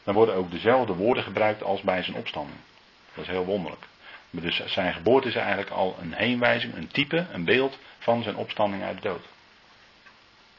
dan 0.08 0.15
worden 0.15 0.36
ook 0.36 0.52
dezelfde 0.52 0.93
woorden 0.93 1.24
gebruikt 1.24 1.63
als 1.63 1.82
bij 1.82 2.04
zijn 2.04 2.17
opstanding. 2.17 2.58
Dat 3.13 3.24
is 3.24 3.30
heel 3.30 3.46
wonderlijk. 3.46 3.86
Maar 4.30 4.41
dus 4.41 4.63
zijn 4.65 4.93
geboorte 4.93 5.28
is 5.28 5.36
eigenlijk 5.36 5.70
al 5.70 5.98
een 6.02 6.13
heenwijzing, 6.13 6.76
een 6.76 6.88
type, 6.88 7.26
een 7.32 7.46
beeld 7.46 7.80
van 8.00 8.24
zijn 8.24 8.36
opstanding 8.36 8.84
uit 8.84 9.02
de 9.02 9.08
dood. 9.08 9.26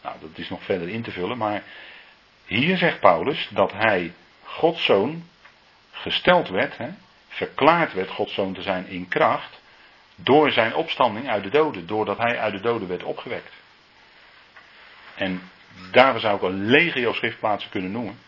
Nou, 0.02 0.16
dat 0.20 0.30
is 0.34 0.48
nog 0.48 0.62
verder 0.62 0.88
in 0.88 1.02
te 1.02 1.10
vullen, 1.10 1.38
maar 1.38 1.62
hier 2.44 2.76
zegt 2.76 3.00
Paulus 3.00 3.48
dat 3.50 3.72
hij 3.72 4.12
Gods 4.42 4.84
zoon 4.84 5.24
gesteld 5.90 6.48
werd, 6.48 6.76
hè, 6.76 6.88
verklaard 7.28 7.92
werd 7.92 8.10
Gods 8.10 8.34
zoon 8.34 8.54
te 8.54 8.62
zijn 8.62 8.86
in 8.86 9.08
kracht, 9.08 9.60
door 10.14 10.50
zijn 10.50 10.74
opstanding 10.74 11.28
uit 11.28 11.42
de 11.42 11.50
doden, 11.50 11.86
doordat 11.86 12.18
hij 12.18 12.38
uit 12.38 12.52
de 12.52 12.60
doden 12.60 12.88
werd 12.88 13.02
opgewekt. 13.02 13.52
En 15.14 15.50
daar 15.90 16.20
zou 16.20 16.36
ik 16.36 16.42
een 16.42 16.64
legio 16.64 17.12
schriftplaatsen 17.12 17.70
kunnen 17.70 17.90
noemen. 17.90 18.26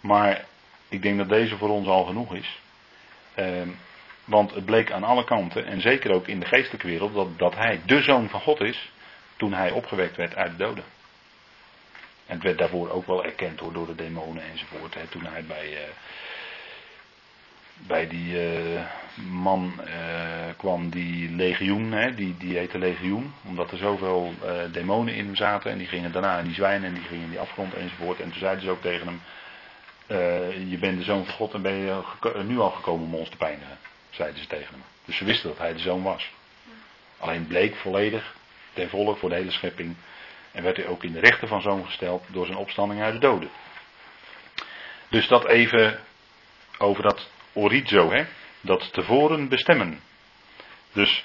Maar 0.00 0.44
ik 0.88 1.02
denk 1.02 1.18
dat 1.18 1.28
deze 1.28 1.56
voor 1.56 1.68
ons 1.68 1.86
al 1.86 2.04
genoeg 2.04 2.34
is. 2.34 2.60
Ehm, 3.34 3.68
want 4.24 4.54
het 4.54 4.64
bleek 4.64 4.92
aan 4.92 5.04
alle 5.04 5.24
kanten, 5.24 5.66
en 5.66 5.80
zeker 5.80 6.10
ook 6.10 6.26
in 6.26 6.40
de 6.40 6.46
geestelijke 6.46 6.86
wereld, 6.86 7.14
dat, 7.14 7.38
dat 7.38 7.54
hij 7.54 7.80
de 7.86 8.02
zoon 8.02 8.28
van 8.28 8.40
God 8.40 8.60
is 8.60 8.90
toen 9.36 9.52
hij 9.52 9.70
opgewekt 9.70 10.16
werd 10.16 10.34
uit 10.34 10.50
de 10.50 10.56
doden. 10.56 10.84
En 12.26 12.34
het 12.34 12.42
werd 12.42 12.58
daarvoor 12.58 12.90
ook 12.90 13.06
wel 13.06 13.24
erkend 13.24 13.60
hoor, 13.60 13.72
door 13.72 13.86
de 13.86 13.94
demonen 13.94 14.42
enzovoort. 14.50 14.94
Hè, 14.94 15.06
toen 15.06 15.26
hij 15.26 15.44
bij, 15.44 15.72
uh, 15.72 15.78
bij 17.74 18.08
die 18.08 18.32
uh, 18.32 18.80
man 19.30 19.80
uh, 19.86 19.92
kwam, 20.56 20.90
die 20.90 21.30
legioen, 21.30 21.92
hè, 21.92 22.14
die, 22.14 22.36
die 22.36 22.56
heette 22.56 22.78
legioen, 22.78 23.32
omdat 23.44 23.70
er 23.70 23.78
zoveel 23.78 24.34
demonen 24.72 25.14
in 25.14 25.24
hem 25.24 25.36
zaten. 25.36 25.70
En 25.70 25.78
die 25.78 25.86
gingen 25.86 26.12
daarna 26.12 26.38
in 26.38 26.44
die 26.44 26.54
zwijnen 26.54 26.88
en 26.88 26.94
die 26.94 27.04
gingen 27.04 27.24
in 27.24 27.30
die 27.30 27.40
afgrond 27.40 27.74
enzovoort. 27.74 28.20
En 28.20 28.30
toen 28.30 28.38
zeiden 28.38 28.64
ze 28.64 28.70
ook 28.70 28.82
tegen 28.82 29.06
hem, 29.06 29.20
je 30.68 30.76
bent 30.80 30.98
de 30.98 31.04
zoon 31.04 31.24
van 31.24 31.34
God 31.34 31.54
en 31.54 31.62
ben 31.62 31.74
je 31.74 32.02
nu 32.44 32.58
al 32.58 32.70
gekomen 32.70 33.06
om 33.06 33.14
ons 33.14 33.28
te 33.28 33.36
pijnigen. 33.36 33.78
Zeiden 34.10 34.40
ze 34.40 34.46
tegen 34.46 34.74
hem. 34.74 34.82
Dus 35.04 35.16
ze 35.16 35.24
wisten 35.24 35.48
dat 35.48 35.58
hij 35.58 35.72
de 35.72 35.78
zoon 35.78 36.02
was. 36.02 36.30
Alleen 37.18 37.46
bleek 37.46 37.76
volledig, 37.76 38.34
ten 38.72 38.88
volle 38.88 39.16
voor 39.16 39.28
de 39.28 39.34
hele 39.34 39.50
schepping. 39.50 39.96
En 40.52 40.62
werd 40.62 40.76
hij 40.76 40.86
ook 40.86 41.04
in 41.04 41.12
de 41.12 41.20
rechten 41.20 41.48
van 41.48 41.60
zoon 41.60 41.84
gesteld 41.84 42.24
door 42.26 42.46
zijn 42.46 42.58
opstanding 42.58 43.02
uit 43.02 43.12
de 43.12 43.20
doden. 43.20 43.50
Dus 45.08 45.28
dat 45.28 45.46
even 45.46 46.00
over 46.78 47.02
dat 47.02 47.30
orizo, 47.52 48.10
hè? 48.10 48.24
dat 48.60 48.92
tevoren 48.92 49.48
bestemmen. 49.48 50.00
Dus 50.92 51.24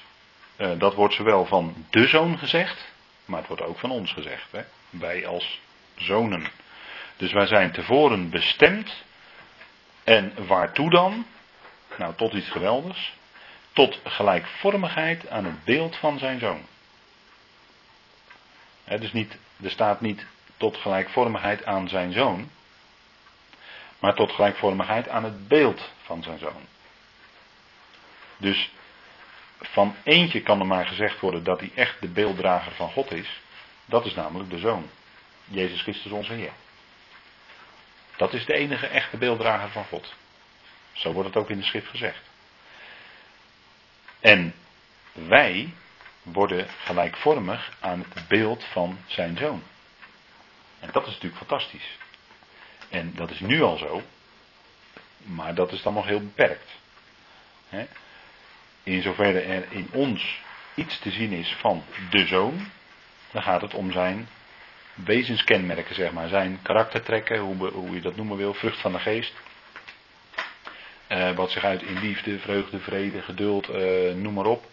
uh, 0.56 0.78
dat 0.78 0.94
wordt 0.94 1.14
zowel 1.14 1.44
van 1.46 1.86
de 1.90 2.06
zoon 2.06 2.38
gezegd, 2.38 2.92
maar 3.24 3.38
het 3.38 3.48
wordt 3.48 3.62
ook 3.62 3.78
van 3.78 3.90
ons 3.90 4.12
gezegd. 4.12 4.52
Hè? 4.52 4.62
Wij 4.90 5.26
als 5.26 5.60
zonen. 5.94 6.46
Dus 7.16 7.32
wij 7.32 7.46
zijn 7.46 7.72
tevoren 7.72 8.30
bestemd. 8.30 9.02
En 10.04 10.46
waartoe 10.46 10.90
dan? 10.90 11.26
Nou, 11.98 12.14
tot 12.14 12.32
iets 12.32 12.50
geweldigs. 12.50 13.12
Tot 13.72 14.00
gelijkvormigheid 14.04 15.28
aan 15.28 15.44
het 15.44 15.64
beeld 15.64 15.96
van 15.96 16.18
zijn 16.18 16.38
zoon. 16.38 16.66
He, 18.84 18.98
dus 18.98 19.12
niet, 19.12 19.38
er 19.62 19.70
staat 19.70 20.00
niet 20.00 20.26
tot 20.56 20.76
gelijkvormigheid 20.76 21.64
aan 21.64 21.88
zijn 21.88 22.12
zoon, 22.12 22.50
maar 23.98 24.14
tot 24.14 24.32
gelijkvormigheid 24.32 25.08
aan 25.08 25.24
het 25.24 25.48
beeld 25.48 25.90
van 26.02 26.22
zijn 26.22 26.38
zoon. 26.38 26.66
Dus 28.36 28.70
van 29.58 29.96
eentje 30.02 30.42
kan 30.42 30.60
er 30.60 30.66
maar 30.66 30.86
gezegd 30.86 31.20
worden 31.20 31.44
dat 31.44 31.60
hij 31.60 31.70
echt 31.74 32.00
de 32.00 32.08
beelddrager 32.08 32.72
van 32.72 32.90
God 32.90 33.12
is. 33.12 33.40
Dat 33.84 34.06
is 34.06 34.14
namelijk 34.14 34.50
de 34.50 34.58
zoon. 34.58 34.90
Jezus 35.44 35.82
Christus 35.82 36.12
onze 36.12 36.32
Heer. 36.32 36.52
Dat 38.16 38.32
is 38.32 38.44
de 38.44 38.54
enige 38.54 38.86
echte 38.86 39.16
beelddrager 39.16 39.70
van 39.70 39.84
God. 39.84 40.14
Zo 40.92 41.12
wordt 41.12 41.28
het 41.28 41.36
ook 41.38 41.50
in 41.50 41.58
de 41.58 41.64
schrift 41.64 41.88
gezegd. 41.88 42.22
En 44.20 44.54
wij 45.12 45.74
worden 46.22 46.68
gelijkvormig 46.68 47.76
aan 47.80 48.04
het 48.14 48.28
beeld 48.28 48.64
van 48.64 48.98
zijn 49.06 49.36
zoon. 49.36 49.62
En 50.80 50.88
dat 50.92 51.06
is 51.06 51.12
natuurlijk 51.12 51.36
fantastisch. 51.36 51.98
En 52.88 53.14
dat 53.14 53.30
is 53.30 53.40
nu 53.40 53.62
al 53.62 53.76
zo, 53.76 54.02
maar 55.16 55.54
dat 55.54 55.72
is 55.72 55.82
dan 55.82 55.94
nog 55.94 56.06
heel 56.06 56.20
beperkt. 56.20 56.70
In 58.82 59.02
zoverre 59.02 59.40
er 59.40 59.72
in 59.72 59.88
ons 59.92 60.40
iets 60.74 60.98
te 60.98 61.10
zien 61.10 61.32
is 61.32 61.56
van 61.60 61.84
de 62.10 62.26
zoon, 62.26 62.70
dan 63.30 63.42
gaat 63.42 63.60
het 63.60 63.74
om 63.74 63.92
zijn 63.92 64.28
wezenskenmerken, 64.94 65.94
zeg 65.94 66.12
maar, 66.12 66.28
zijn 66.28 66.58
karaktertrekken, 66.62 67.38
hoe, 67.38 67.68
hoe 67.68 67.94
je 67.94 68.00
dat 68.00 68.16
noemen 68.16 68.36
wil, 68.36 68.54
vrucht 68.54 68.80
van 68.80 68.92
de 68.92 68.98
geest. 68.98 69.32
eh, 71.06 71.30
wat 71.32 71.50
zich 71.50 71.64
uit 71.64 71.82
in 71.82 71.98
liefde, 72.00 72.38
vreugde, 72.38 72.78
vrede, 72.78 73.22
geduld, 73.22 73.68
eh, 73.68 74.14
noem 74.14 74.34
maar 74.34 74.46
op. 74.46 74.66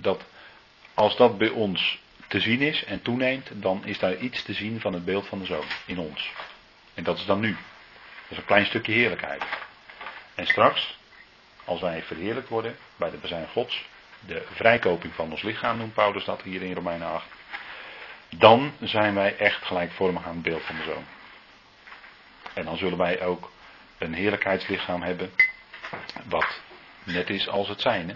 Dat 0.00 0.24
als 0.94 1.16
dat 1.16 1.38
bij 1.38 1.48
ons 1.48 1.98
te 2.28 2.40
zien 2.40 2.60
is 2.60 2.84
en 2.84 3.02
toeneemt, 3.02 3.50
dan 3.52 3.84
is 3.84 3.98
daar 3.98 4.16
iets 4.16 4.42
te 4.42 4.52
zien 4.52 4.80
van 4.80 4.92
het 4.92 5.04
beeld 5.04 5.26
van 5.26 5.38
de 5.38 5.44
zoon 5.44 5.64
in 5.86 5.98
ons. 5.98 6.32
En 6.94 7.04
dat 7.04 7.18
is 7.18 7.24
dan 7.24 7.40
nu. 7.40 7.50
Dat 7.50 8.30
is 8.30 8.36
een 8.36 8.44
klein 8.44 8.66
stukje 8.66 8.92
heerlijkheid. 8.92 9.42
En 10.34 10.46
straks, 10.46 10.98
als 11.64 11.80
wij 11.80 12.02
verheerlijkt 12.02 12.48
worden 12.48 12.76
bij 12.96 13.10
de 13.10 13.16
bezijn 13.16 13.48
Gods, 13.48 13.84
de 14.26 14.46
vrijkoping 14.52 15.14
van 15.14 15.30
ons 15.30 15.42
lichaam 15.42 15.78
noemt 15.78 15.94
Paulus 15.94 16.24
dat 16.24 16.42
hier 16.42 16.62
in 16.62 16.74
Romeinen 16.74 17.08
8, 17.08 17.26
dan 18.28 18.72
zijn 18.80 19.14
wij 19.14 19.36
echt 19.36 19.64
gelijkvormig 19.64 20.24
aan 20.24 20.34
het 20.34 20.42
beeld 20.42 20.62
van 20.62 20.76
de 20.76 20.82
zoon. 20.82 21.04
En 22.54 22.64
dan 22.64 22.76
zullen 22.76 22.98
wij 22.98 23.22
ook 23.22 23.50
een 23.98 24.14
heerlijkheidslichaam 24.14 25.02
hebben, 25.02 25.30
wat 26.24 26.60
net 27.04 27.30
is 27.30 27.48
als 27.48 27.68
het 27.68 27.80
zijne. 27.80 28.14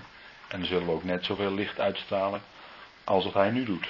En 0.48 0.58
dan 0.58 0.68
zullen 0.68 0.86
we 0.86 0.92
ook 0.92 1.04
net 1.04 1.24
zoveel 1.24 1.52
licht 1.52 1.80
uitstralen 1.80 2.42
als 3.04 3.24
wat 3.24 3.34
hij 3.34 3.50
nu 3.50 3.64
doet. 3.64 3.88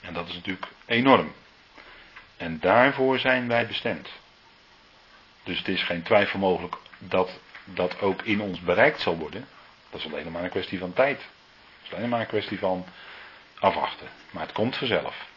En 0.00 0.14
dat 0.14 0.28
is 0.28 0.34
natuurlijk 0.34 0.66
enorm. 0.86 1.32
En 2.36 2.60
daarvoor 2.60 3.18
zijn 3.18 3.48
wij 3.48 3.66
bestemd. 3.66 4.08
Dus 5.42 5.58
het 5.58 5.68
is 5.68 5.82
geen 5.82 6.02
twijfel 6.02 6.38
mogelijk 6.38 6.76
dat 6.98 7.40
dat 7.64 8.00
ook 8.00 8.22
in 8.22 8.40
ons 8.40 8.60
bereikt 8.60 9.00
zal 9.00 9.16
worden. 9.16 9.48
Dat 9.90 10.00
is 10.00 10.06
alleen 10.06 10.32
maar 10.32 10.44
een 10.44 10.50
kwestie 10.50 10.78
van 10.78 10.92
tijd. 10.92 11.18
Dat 11.18 11.90
is 11.90 11.92
alleen 11.94 12.08
maar 12.08 12.20
een 12.20 12.26
kwestie 12.26 12.58
van 12.58 12.86
afwachten. 13.60 14.06
Maar 14.30 14.42
het 14.42 14.52
komt 14.52 14.76
vanzelf. 14.76 15.28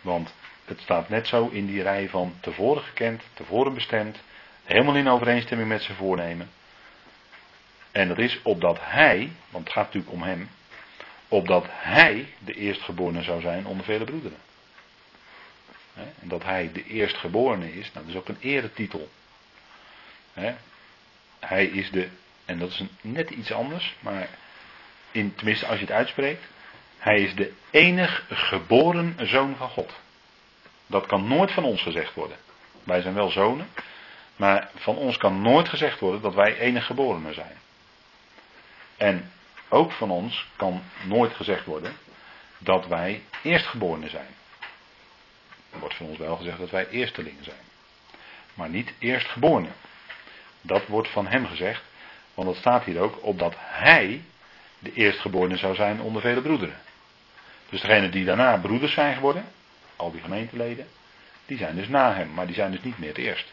Want 0.00 0.34
het 0.64 0.80
staat 0.80 1.08
net 1.08 1.26
zo 1.26 1.48
in 1.48 1.66
die 1.66 1.82
rij 1.82 2.08
van 2.08 2.34
tevoren 2.40 2.82
gekend, 2.82 3.22
tevoren 3.34 3.74
bestemd, 3.74 4.18
helemaal 4.64 4.94
in 4.94 5.08
overeenstemming 5.08 5.68
met 5.68 5.82
zijn 5.82 5.96
voornemen. 5.96 6.50
En 7.92 8.08
dat 8.08 8.18
is 8.18 8.40
opdat 8.42 8.78
hij, 8.80 9.30
want 9.50 9.64
het 9.64 9.72
gaat 9.72 9.84
natuurlijk 9.84 10.12
om 10.12 10.22
hem, 10.22 10.50
opdat 11.28 11.66
hij 11.68 12.34
de 12.38 12.54
eerstgeborene 12.54 13.22
zou 13.22 13.40
zijn 13.40 13.66
onder 13.66 13.84
vele 13.84 14.04
broederen. 14.04 14.38
En 15.94 16.28
dat 16.28 16.42
hij 16.42 16.70
de 16.72 16.84
eerstgeborene 16.84 17.72
is, 17.72 17.92
nou, 17.92 18.06
dat 18.06 18.14
is 18.14 18.20
ook 18.20 18.28
een 18.28 18.40
eretitel. 18.40 19.08
Hij 21.38 21.66
is 21.66 21.90
de, 21.90 22.08
en 22.44 22.58
dat 22.58 22.70
is 22.70 22.82
net 23.00 23.30
iets 23.30 23.52
anders, 23.52 23.96
maar 24.00 24.28
in, 25.10 25.34
tenminste 25.34 25.66
als 25.66 25.78
je 25.78 25.84
het 25.84 25.94
uitspreekt, 25.94 26.44
hij 27.06 27.20
is 27.20 27.34
de 27.34 27.52
enig 27.70 28.24
geboren 28.28 29.16
zoon 29.22 29.56
van 29.56 29.68
God. 29.68 29.92
Dat 30.86 31.06
kan 31.06 31.28
nooit 31.28 31.52
van 31.52 31.64
ons 31.64 31.82
gezegd 31.82 32.14
worden. 32.14 32.36
Wij 32.84 33.00
zijn 33.00 33.14
wel 33.14 33.30
zonen, 33.30 33.68
maar 34.36 34.70
van 34.74 34.96
ons 34.96 35.16
kan 35.16 35.42
nooit 35.42 35.68
gezegd 35.68 36.00
worden 36.00 36.20
dat 36.20 36.34
wij 36.34 36.58
enig 36.58 36.86
geborenen 36.86 37.34
zijn. 37.34 37.56
En 38.96 39.32
ook 39.68 39.92
van 39.92 40.10
ons 40.10 40.46
kan 40.56 40.82
nooit 41.04 41.34
gezegd 41.34 41.64
worden 41.64 41.96
dat 42.58 42.86
wij 42.86 43.22
eerstgeborenen 43.42 44.10
zijn. 44.10 44.34
Er 45.72 45.78
wordt 45.78 45.96
van 45.96 46.06
ons 46.06 46.18
wel 46.18 46.36
gezegd 46.36 46.58
dat 46.58 46.70
wij 46.70 46.88
eerstelingen 46.88 47.44
zijn. 47.44 47.64
Maar 48.54 48.68
niet 48.68 48.92
eerstgeborenen. 48.98 49.74
Dat 50.60 50.86
wordt 50.86 51.08
van 51.08 51.26
hem 51.26 51.46
gezegd, 51.46 51.82
want 52.34 52.48
het 52.48 52.56
staat 52.56 52.84
hier 52.84 53.00
ook 53.00 53.24
opdat 53.24 53.54
hij 53.58 54.22
de 54.78 54.92
eerstgeborene 54.92 55.56
zou 55.56 55.74
zijn 55.74 56.00
onder 56.00 56.22
vele 56.22 56.40
broederen. 56.40 56.84
Dus 57.68 57.80
degenen 57.80 58.10
die 58.10 58.24
daarna 58.24 58.56
broeders 58.56 58.92
zijn 58.92 59.14
geworden, 59.14 59.44
al 59.96 60.10
die 60.10 60.20
gemeenteleden, 60.20 60.86
die 61.46 61.58
zijn 61.58 61.76
dus 61.76 61.88
na 61.88 62.14
hem, 62.14 62.34
maar 62.34 62.46
die 62.46 62.54
zijn 62.54 62.70
dus 62.70 62.82
niet 62.82 62.98
meer 62.98 63.08
het 63.08 63.18
eerst. 63.18 63.52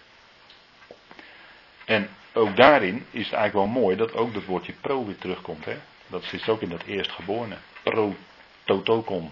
En 1.86 2.10
ook 2.34 2.56
daarin 2.56 2.96
is 2.96 3.26
het 3.26 3.34
eigenlijk 3.34 3.54
wel 3.54 3.82
mooi 3.82 3.96
dat 3.96 4.14
ook 4.14 4.34
dat 4.34 4.46
woordje 4.46 4.74
pro 4.82 5.06
weer 5.06 5.18
terugkomt. 5.18 5.66
Hè? 5.66 5.78
Dat 6.08 6.24
zit 6.24 6.50
ook 6.50 6.62
in 6.62 6.70
dat 6.70 6.84
eerstgeborene. 6.84 7.58
Pro 7.84 8.16
totokon 8.64 9.32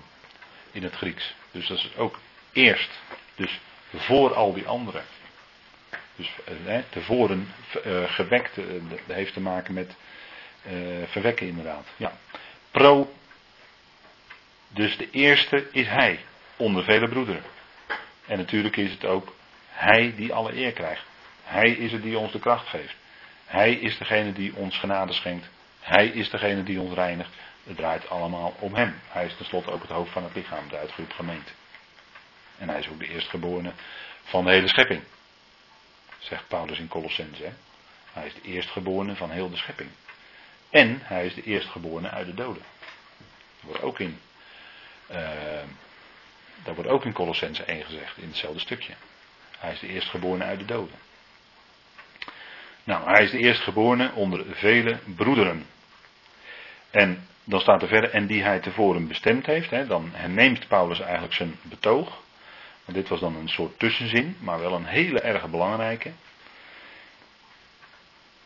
in 0.71 0.83
het 0.83 0.93
Grieks. 0.93 1.35
Dus 1.51 1.67
dat 1.67 1.77
is 1.77 1.95
ook 1.97 2.19
eerst. 2.51 2.89
Dus 3.35 3.59
voor 3.95 4.33
al 4.33 4.53
die 4.53 4.67
anderen. 4.67 5.03
Dus 6.15 6.31
eh, 6.65 6.77
tevoren 6.89 7.53
eh, 7.83 8.03
gewekt, 8.11 8.55
dat 8.89 9.15
heeft 9.15 9.33
te 9.33 9.39
maken 9.39 9.73
met 9.73 9.95
verwekken 11.05 11.47
inderdaad. 11.47 11.87
Ja. 11.97 12.17
Pro. 12.71 13.11
Dus 14.73 14.97
de 14.97 15.09
eerste 15.09 15.67
is 15.71 15.87
hij, 15.87 16.19
onder 16.55 16.83
vele 16.83 17.09
broederen. 17.09 17.43
En 18.25 18.37
natuurlijk 18.37 18.77
is 18.77 18.91
het 18.91 19.05
ook 19.05 19.33
hij 19.67 20.13
die 20.15 20.33
alle 20.33 20.55
eer 20.55 20.71
krijgt. 20.71 21.03
Hij 21.43 21.71
is 21.71 21.91
het 21.91 22.03
die 22.03 22.17
ons 22.17 22.31
de 22.31 22.39
kracht 22.39 22.67
geeft. 22.67 22.95
Hij 23.45 23.73
is 23.73 23.97
degene 23.97 24.33
die 24.33 24.55
ons 24.55 24.77
genade 24.77 25.13
schenkt. 25.13 25.49
Hij 25.79 26.07
is 26.07 26.29
degene 26.29 26.63
die 26.63 26.79
ons 26.79 26.93
reinigt. 26.93 27.29
Het 27.63 27.77
draait 27.77 28.09
allemaal 28.09 28.55
om 28.59 28.75
hem. 28.75 28.99
Hij 29.07 29.25
is 29.25 29.35
tenslotte 29.35 29.71
ook 29.71 29.81
het 29.81 29.91
hoofd 29.91 30.11
van 30.11 30.23
het 30.23 30.35
lichaam, 30.35 30.69
de 30.69 30.77
uitgeroepen 30.77 31.15
gemeente. 31.15 31.51
En 32.57 32.69
hij 32.69 32.79
is 32.79 32.87
ook 32.87 32.99
de 32.99 33.07
eerstgeborene 33.07 33.71
van 34.23 34.45
de 34.45 34.51
hele 34.51 34.67
schepping. 34.67 35.03
Zegt 36.17 36.47
Paulus 36.47 36.79
in 36.79 36.87
Colossense. 36.87 37.51
Hij 38.13 38.25
is 38.25 38.33
de 38.33 38.41
eerstgeborene 38.41 39.15
van 39.15 39.31
heel 39.31 39.49
de 39.49 39.57
schepping. 39.57 39.89
En 40.69 40.99
hij 41.03 41.25
is 41.25 41.33
de 41.33 41.43
eerstgeborene 41.43 42.09
uit 42.09 42.25
de 42.25 42.33
doden. 42.33 42.63
Dat 43.59 43.61
wordt 43.61 43.81
ook 43.81 43.99
in, 43.99 44.19
uh, 45.11 45.63
dat 46.63 46.75
wordt 46.75 46.89
ook 46.89 47.05
in 47.05 47.13
Colossense 47.13 47.63
1 47.63 47.83
gezegd, 47.83 48.17
in 48.17 48.27
hetzelfde 48.27 48.59
stukje. 48.59 48.93
Hij 49.57 49.71
is 49.71 49.79
de 49.79 49.87
eerstgeborene 49.87 50.43
uit 50.43 50.59
de 50.59 50.65
doden. 50.65 50.95
Nou, 52.83 53.09
hij 53.09 53.23
is 53.23 53.31
de 53.31 53.37
eerstgeborene 53.37 54.11
onder 54.13 54.45
vele 54.55 54.99
broederen. 55.15 55.65
En 56.91 57.27
dan 57.43 57.59
staat 57.59 57.81
er 57.81 57.87
verder, 57.87 58.09
en 58.09 58.27
die 58.27 58.43
hij 58.43 58.59
tevoren 58.59 59.07
bestemd 59.07 59.45
heeft. 59.45 59.69
Hè, 59.69 59.87
dan 59.87 60.09
herneemt 60.13 60.67
Paulus 60.67 60.99
eigenlijk 60.99 61.33
zijn 61.33 61.55
betoog. 61.61 62.21
Want 62.85 62.97
dit 62.97 63.07
was 63.07 63.19
dan 63.19 63.35
een 63.35 63.49
soort 63.49 63.79
tussenzin, 63.79 64.37
maar 64.39 64.59
wel 64.59 64.73
een 64.73 64.85
hele 64.85 65.19
erg 65.19 65.49
belangrijke. 65.49 66.11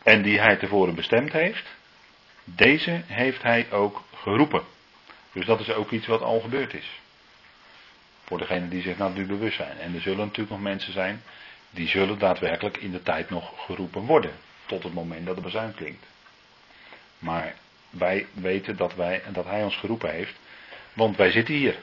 En 0.02 0.22
die 0.22 0.40
hij 0.40 0.56
tevoren 0.56 0.94
bestemd 0.94 1.32
heeft, 1.32 1.74
deze 2.44 3.02
heeft 3.06 3.42
hij 3.42 3.70
ook 3.70 4.02
geroepen. 4.14 4.64
Dus 5.36 5.46
dat 5.46 5.60
is 5.60 5.72
ook 5.72 5.90
iets 5.90 6.06
wat 6.06 6.22
al 6.22 6.40
gebeurd 6.40 6.74
is. 6.74 7.00
Voor 8.24 8.38
degenen 8.38 8.68
die 8.68 8.82
zich 8.82 8.98
nou 8.98 9.12
nu 9.12 9.26
bewust 9.26 9.56
zijn. 9.56 9.78
En 9.78 9.94
er 9.94 10.00
zullen 10.00 10.18
natuurlijk 10.18 10.50
nog 10.50 10.60
mensen 10.60 10.92
zijn 10.92 11.22
die 11.70 11.88
zullen 11.88 12.18
daadwerkelijk 12.18 12.76
in 12.76 12.90
de 12.90 13.02
tijd 13.02 13.30
nog 13.30 13.64
geroepen 13.64 14.02
worden. 14.02 14.32
Tot 14.66 14.82
het 14.82 14.92
moment 14.92 15.26
dat 15.26 15.36
de 15.36 15.42
bezuin 15.42 15.74
klinkt. 15.74 16.06
Maar 17.18 17.54
wij 17.90 18.26
weten 18.32 18.76
dat, 18.76 18.94
wij, 18.94 19.22
dat 19.32 19.44
hij 19.44 19.62
ons 19.62 19.76
geroepen 19.76 20.10
heeft. 20.10 20.34
Want 20.92 21.16
wij 21.16 21.30
zitten 21.30 21.54
hier. 21.54 21.78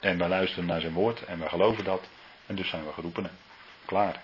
En 0.00 0.18
wij 0.18 0.28
luisteren 0.28 0.66
naar 0.66 0.80
zijn 0.80 0.92
woord. 0.92 1.24
En 1.24 1.38
wij 1.38 1.48
geloven 1.48 1.84
dat. 1.84 2.08
En 2.46 2.54
dus 2.54 2.68
zijn 2.68 2.84
we 2.84 2.92
geroepenen. 2.92 3.30
Klaar. 3.84 4.22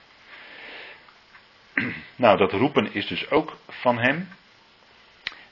Nou, 2.17 2.37
dat 2.37 2.53
roepen 2.53 2.95
is 2.95 3.07
dus 3.07 3.31
ook 3.31 3.59
van 3.69 3.99
hem. 3.99 4.29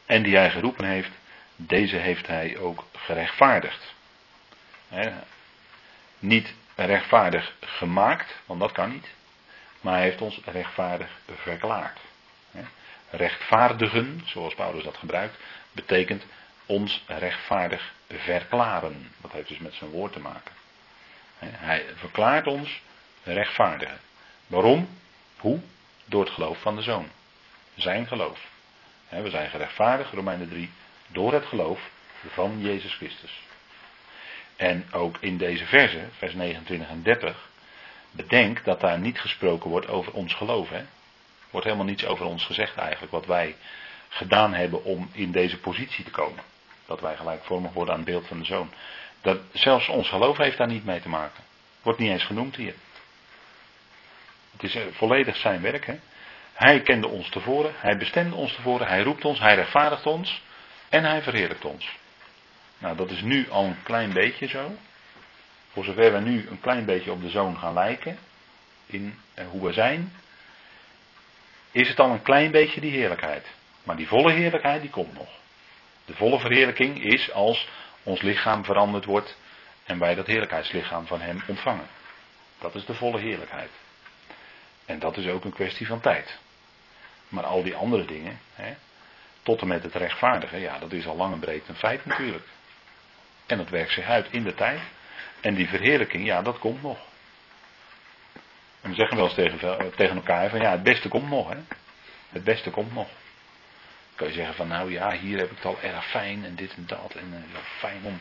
En 0.07 0.23
die 0.23 0.37
hij 0.37 0.51
geroepen 0.51 0.85
heeft, 0.85 1.11
deze 1.67 1.97
heeft 1.97 2.27
hij 2.27 2.59
ook 2.59 2.85
gerechtvaardigd. 2.93 3.95
niet 6.19 6.55
rechtvaardig 6.75 7.55
gemaakt, 7.61 8.35
want 8.47 8.61
dat 8.61 8.73
kan 8.73 8.91
niet. 8.91 9.09
Maar 9.81 9.95
hij 9.95 10.03
heeft 10.03 10.21
ons 10.21 10.41
rechtvaardig 10.45 11.09
verklaard. 11.35 11.99
Rechtvaardigen, 13.11 14.21
zoals 14.25 14.55
Paulus 14.55 14.85
dat 14.85 14.97
gebruikt, 14.97 15.39
betekent 15.73 16.25
ons 16.67 17.05
rechtvaardig 17.07 17.93
verklaren. 18.09 19.13
Dat 19.21 19.33
heeft 19.33 19.49
dus 19.49 19.59
met 19.59 19.75
zijn 19.75 19.91
woord 19.91 20.13
te 20.13 20.21
maken. 20.21 20.53
Hij 21.39 21.85
verklaart 21.95 22.47
ons 22.47 22.83
rechtvaardigen. 23.23 24.01
Waarom? 24.47 24.89
Hoe? 25.39 25.61
Door 26.05 26.25
het 26.25 26.33
geloof 26.33 26.61
van 26.61 26.77
de 26.77 26.83
zoon. 26.83 27.09
Zijn 27.75 28.07
geloof. 28.07 28.41
We 29.09 29.31
zijn 29.31 29.51
gerechtvaardigd, 29.51 30.13
Romeinen 30.13 30.49
3, 30.49 30.71
door 31.13 31.33
het 31.33 31.47
geloof 31.47 31.91
van 32.29 32.61
Jezus 32.61 32.95
Christus. 32.95 33.41
En 34.57 34.93
ook 34.93 35.17
in 35.21 35.37
deze 35.37 35.67
verse, 35.67 36.09
vers 36.19 36.35
29 36.35 36.89
en 36.89 37.03
30, 37.03 37.49
bedenk 38.11 38.65
dat 38.65 38.81
daar 38.81 38.99
niet 38.99 39.21
gesproken 39.21 39.71
wordt 39.71 39.89
over 39.89 40.13
ons 40.13 40.35
geloof. 40.35 40.69
Hè? 40.69 40.79
Er 40.79 40.87
wordt 41.51 41.67
helemaal 41.67 41.87
niets 41.87 42.07
over 42.07 42.27
ons 42.27 42.45
gezegd 42.45 42.77
eigenlijk, 42.77 43.13
wat 43.13 43.27
wij 43.27 43.57
gedaan 44.09 44.55
hebben 44.55 44.85
om 44.85 45.11
in 45.13 45.33
deze 45.33 45.59
positie 45.59 46.05
te 46.05 46.11
komen. 46.11 46.45
Dat 46.87 47.01
wij 47.01 47.17
gelijkvormig 47.17 47.73
worden 47.73 47.95
aan 47.95 48.01
het 48.01 48.11
beeld 48.11 48.27
van 48.27 48.39
de 48.39 48.45
zoon. 48.45 48.71
Dat, 49.21 49.39
zelfs 49.53 49.89
ons 49.89 50.09
geloof 50.09 50.37
heeft 50.37 50.59
daar 50.59 50.67
niet 50.67 50.85
mee 50.85 51.01
te 51.01 51.09
maken. 51.09 51.45
Wordt 51.83 51.99
niet 51.99 52.11
eens 52.11 52.25
genoemd 52.25 52.57
hier. 52.57 52.75
Het 54.53 54.63
is 54.63 54.75
eh, 54.75 54.83
volledig 54.93 55.37
zijn 55.37 55.63
werk. 55.63 55.87
Hè? 55.87 55.99
Hij 56.53 56.81
kende 56.81 57.09
ons 57.09 57.29
tevoren, 57.29 57.73
hij 57.77 57.97
bestemde 57.97 58.37
ons 58.37 58.55
tevoren, 58.55 58.87
hij 58.87 59.03
roept 59.03 59.25
ons, 59.25 59.39
hij 59.39 59.55
rechtvaardigt 59.55 60.07
ons 60.07 60.43
en 60.93 61.05
hij 61.05 61.23
verheerlijkt 61.23 61.65
ons. 61.65 61.99
Nou, 62.79 62.97
dat 62.97 63.11
is 63.11 63.21
nu 63.21 63.51
al 63.51 63.65
een 63.65 63.83
klein 63.83 64.13
beetje 64.13 64.47
zo. 64.47 64.77
Voor 65.73 65.85
zover 65.85 66.13
we 66.13 66.21
nu 66.21 66.47
een 66.49 66.61
klein 66.61 66.85
beetje 66.85 67.13
op 67.13 67.23
de 67.23 67.29
zoon 67.29 67.59
gaan 67.59 67.75
lijken, 67.75 68.19
in 68.87 69.19
eh, 69.35 69.47
hoe 69.49 69.67
we 69.67 69.73
zijn, 69.73 70.13
is 71.71 71.89
het 71.89 72.01
al 72.01 72.11
een 72.11 72.23
klein 72.23 72.51
beetje 72.51 72.81
die 72.81 72.91
heerlijkheid. 72.91 73.47
Maar 73.83 73.97
die 73.97 74.09
volle 74.09 74.33
heerlijkheid 74.33 74.81
die 74.81 74.91
komt 74.91 75.15
nog. 75.15 75.29
De 76.05 76.15
volle 76.15 76.39
verheerlijking 76.39 77.05
is 77.05 77.33
als 77.33 77.69
ons 78.03 78.23
lichaam 78.23 78.65
veranderd 78.65 79.05
wordt 79.05 79.37
en 79.85 79.99
wij 79.99 80.15
dat 80.15 80.27
heerlijkheidslichaam 80.27 81.07
van 81.07 81.21
Hem 81.21 81.43
ontvangen. 81.47 81.87
Dat 82.59 82.75
is 82.75 82.85
de 82.85 82.95
volle 82.95 83.21
heerlijkheid. 83.21 83.71
En 84.85 84.99
dat 84.99 85.17
is 85.17 85.27
ook 85.27 85.45
een 85.45 85.53
kwestie 85.53 85.87
van 85.87 86.01
tijd. 86.01 86.39
Maar 87.29 87.45
al 87.45 87.63
die 87.63 87.75
andere 87.75 88.05
dingen, 88.05 88.41
hè, 88.55 88.75
tot 89.43 89.61
en 89.61 89.69
met 89.69 89.83
het 89.83 89.95
rechtvaardigen, 89.95 90.61
ja, 90.61 90.79
dat 90.79 90.93
is 90.93 91.07
al 91.07 91.17
lang 91.17 91.33
en 91.33 91.41
breed 91.41 91.69
een 91.69 91.75
feit 91.75 92.07
natuurlijk. 92.07 92.47
En 93.47 93.59
dat 93.59 93.69
werkt 93.69 93.93
zich 93.93 94.07
uit 94.07 94.27
in 94.31 94.43
de 94.43 94.55
tijd. 94.55 94.81
En 95.41 95.55
die 95.55 95.69
verheerlijking, 95.69 96.27
ja, 96.27 96.43
dat 96.43 96.59
komt 96.59 96.83
nog. 96.83 96.99
En 98.81 98.91
we 98.91 98.95
zeggen 98.95 99.17
wel 99.17 99.25
eens 99.25 99.35
tegen, 99.35 99.93
tegen 99.97 100.17
elkaar 100.17 100.51
van 100.51 100.61
ja, 100.61 100.71
het 100.71 100.83
beste 100.83 101.09
komt 101.09 101.29
nog. 101.29 101.49
Hè? 101.49 101.59
Het 102.29 102.45
beste 102.45 102.71
komt 102.71 102.95
nog. 102.95 103.07
Dan 103.07 104.15
kan 104.15 104.27
je 104.27 104.33
zeggen 104.33 104.55
van 104.55 104.69
nou 104.69 104.93
ja, 104.93 105.13
hier 105.13 105.39
heb 105.39 105.51
ik 105.51 105.57
het 105.57 105.65
al 105.65 105.81
erg 105.83 106.11
fijn 106.11 106.45
en 106.45 106.55
dit 106.55 106.75
en 106.75 106.87
dat. 106.87 107.15
En 107.15 107.47
uh, 107.53 107.59
fijn 107.79 108.01
om 108.03 108.21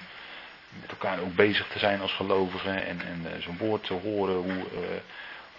met 0.82 0.90
elkaar 0.90 1.20
ook 1.20 1.36
bezig 1.36 1.68
te 1.68 1.80
zijn 1.80 2.02
als 2.02 2.14
gelovigen. 2.14 2.86
En, 2.86 3.02
en 3.02 3.22
uh, 3.26 3.44
zo'n 3.44 3.58
woord 3.58 3.84
te 3.84 3.94
horen 3.94 4.36
hoe, 4.36 4.66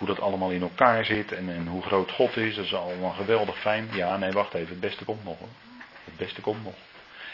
hoe 0.03 0.15
dat 0.15 0.25
allemaal 0.25 0.51
in 0.51 0.62
elkaar 0.62 1.05
zit. 1.05 1.33
En, 1.33 1.49
en 1.49 1.67
hoe 1.67 1.83
groot 1.83 2.11
God 2.11 2.37
is. 2.37 2.55
Dat 2.55 2.65
is 2.65 2.75
allemaal 2.75 3.11
geweldig 3.11 3.59
fijn. 3.59 3.88
Ja, 3.93 4.17
nee, 4.17 4.31
wacht 4.31 4.55
even. 4.55 4.69
Het 4.69 4.81
beste 4.81 5.05
komt 5.05 5.25
nog 5.25 5.38
hoor. 5.38 5.49
Het 6.05 6.17
beste 6.17 6.41
komt 6.41 6.65
nog. 6.65 6.75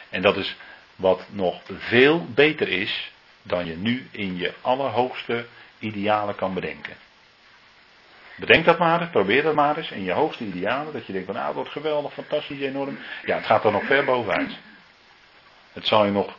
En 0.08 0.22
dat 0.22 0.36
is 0.36 0.56
wat 0.96 1.26
nog 1.30 1.62
veel 1.66 2.26
beter 2.34 2.68
is 2.68 3.12
dan 3.42 3.66
je 3.66 3.76
nu 3.76 4.08
in 4.10 4.36
je 4.36 4.54
allerhoogste 4.60 5.46
idealen 5.78 6.34
kan 6.34 6.54
bedenken. 6.54 6.96
Bedenk 8.36 8.64
dat 8.64 8.78
maar 8.78 9.00
eens, 9.00 9.10
probeer 9.10 9.42
dat 9.42 9.54
maar 9.54 9.76
eens 9.76 9.90
in 9.90 10.04
je 10.04 10.12
hoogste 10.12 10.44
idealen. 10.44 10.92
Dat 10.92 11.06
je 11.06 11.12
denkt 11.12 11.26
van 11.26 11.36
nou, 11.36 11.54
wat 11.54 11.68
geweldig, 11.68 12.12
fantastisch, 12.12 12.60
enorm. 12.60 12.98
Ja, 13.24 13.36
het 13.36 13.46
gaat 13.46 13.64
er 13.64 13.72
nog 13.72 13.84
ver 13.84 14.04
bovenuit. 14.04 14.58
Het 15.72 15.86
zal 15.86 16.04
je 16.04 16.10
nog 16.10 16.36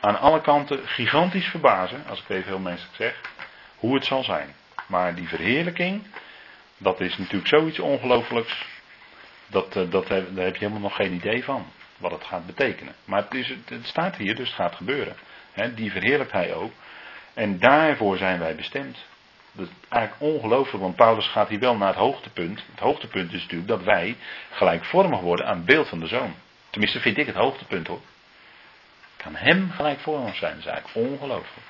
aan 0.00 0.18
alle 0.18 0.40
kanten 0.40 0.88
gigantisch 0.88 1.46
verbazen, 1.46 2.04
als 2.08 2.20
ik 2.20 2.28
even 2.28 2.48
heel 2.48 2.58
menselijk 2.58 2.96
zeg, 2.96 3.20
hoe 3.76 3.94
het 3.94 4.04
zal 4.04 4.24
zijn. 4.24 4.54
Maar 4.86 5.14
die 5.14 5.28
verheerlijking, 5.28 6.02
dat 6.78 7.00
is 7.00 7.18
natuurlijk 7.18 7.48
zoiets 7.48 7.78
ongelooflijks. 7.78 8.66
Dat, 9.46 9.76
eh, 9.76 9.90
dat, 9.90 10.08
daar 10.08 10.44
heb 10.44 10.54
je 10.54 10.58
helemaal 10.58 10.80
nog 10.80 10.96
geen 10.96 11.12
idee 11.12 11.44
van. 11.44 11.66
Wat 11.96 12.10
het 12.10 12.24
gaat 12.24 12.46
betekenen. 12.46 12.94
Maar 13.04 13.22
het, 13.22 13.34
is, 13.34 13.48
het 13.48 13.86
staat 13.86 14.16
hier, 14.16 14.34
dus 14.34 14.46
het 14.46 14.56
gaat 14.56 14.74
gebeuren. 14.74 15.16
die 15.74 15.90
verheerlijkt 15.90 16.32
hij 16.32 16.54
ook. 16.54 16.72
En 17.34 17.58
daarvoor 17.58 18.16
zijn 18.16 18.38
wij 18.38 18.54
bestemd. 18.54 18.98
Dat 19.52 19.66
is 19.66 19.72
eigenlijk 19.88 20.22
ongelooflijk, 20.22 20.82
want 20.82 20.96
Paulus 20.96 21.26
gaat 21.26 21.48
hier 21.48 21.58
wel 21.58 21.76
naar 21.76 21.88
het 21.88 21.96
hoogtepunt. 21.96 22.64
Het 22.70 22.80
hoogtepunt 22.80 23.32
is 23.32 23.40
natuurlijk 23.42 23.68
dat 23.68 23.82
wij 23.82 24.16
gelijkvormig 24.50 25.20
worden 25.20 25.46
aan 25.46 25.56
het 25.56 25.66
beeld 25.66 25.88
van 25.88 26.00
de 26.00 26.06
zoon. 26.06 26.34
Tenminste 26.70 27.00
vind 27.00 27.18
ik 27.18 27.26
het 27.26 27.34
hoogtepunt 27.34 27.86
hoor. 27.86 28.00
Kan 29.16 29.34
hem 29.34 29.70
gelijkvormig 29.70 30.36
zijn, 30.36 30.54
dat 30.54 30.60
is 30.60 30.70
eigenlijk 30.70 31.08
ongelooflijk. 31.08 31.66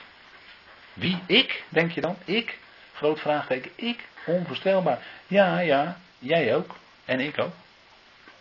Wie? 0.93 1.19
Ik? 1.27 1.65
Denk 1.69 1.91
je 1.91 2.01
dan? 2.01 2.17
Ik? 2.25 2.59
Groot 2.95 3.21
vraagteken. 3.21 3.71
Ik? 3.75 4.05
Onvoorstelbaar. 4.27 4.99
Ja, 5.27 5.59
ja, 5.59 5.97
jij 6.19 6.55
ook. 6.55 6.75
En 7.05 7.21
ik 7.21 7.39
ook. 7.39 7.53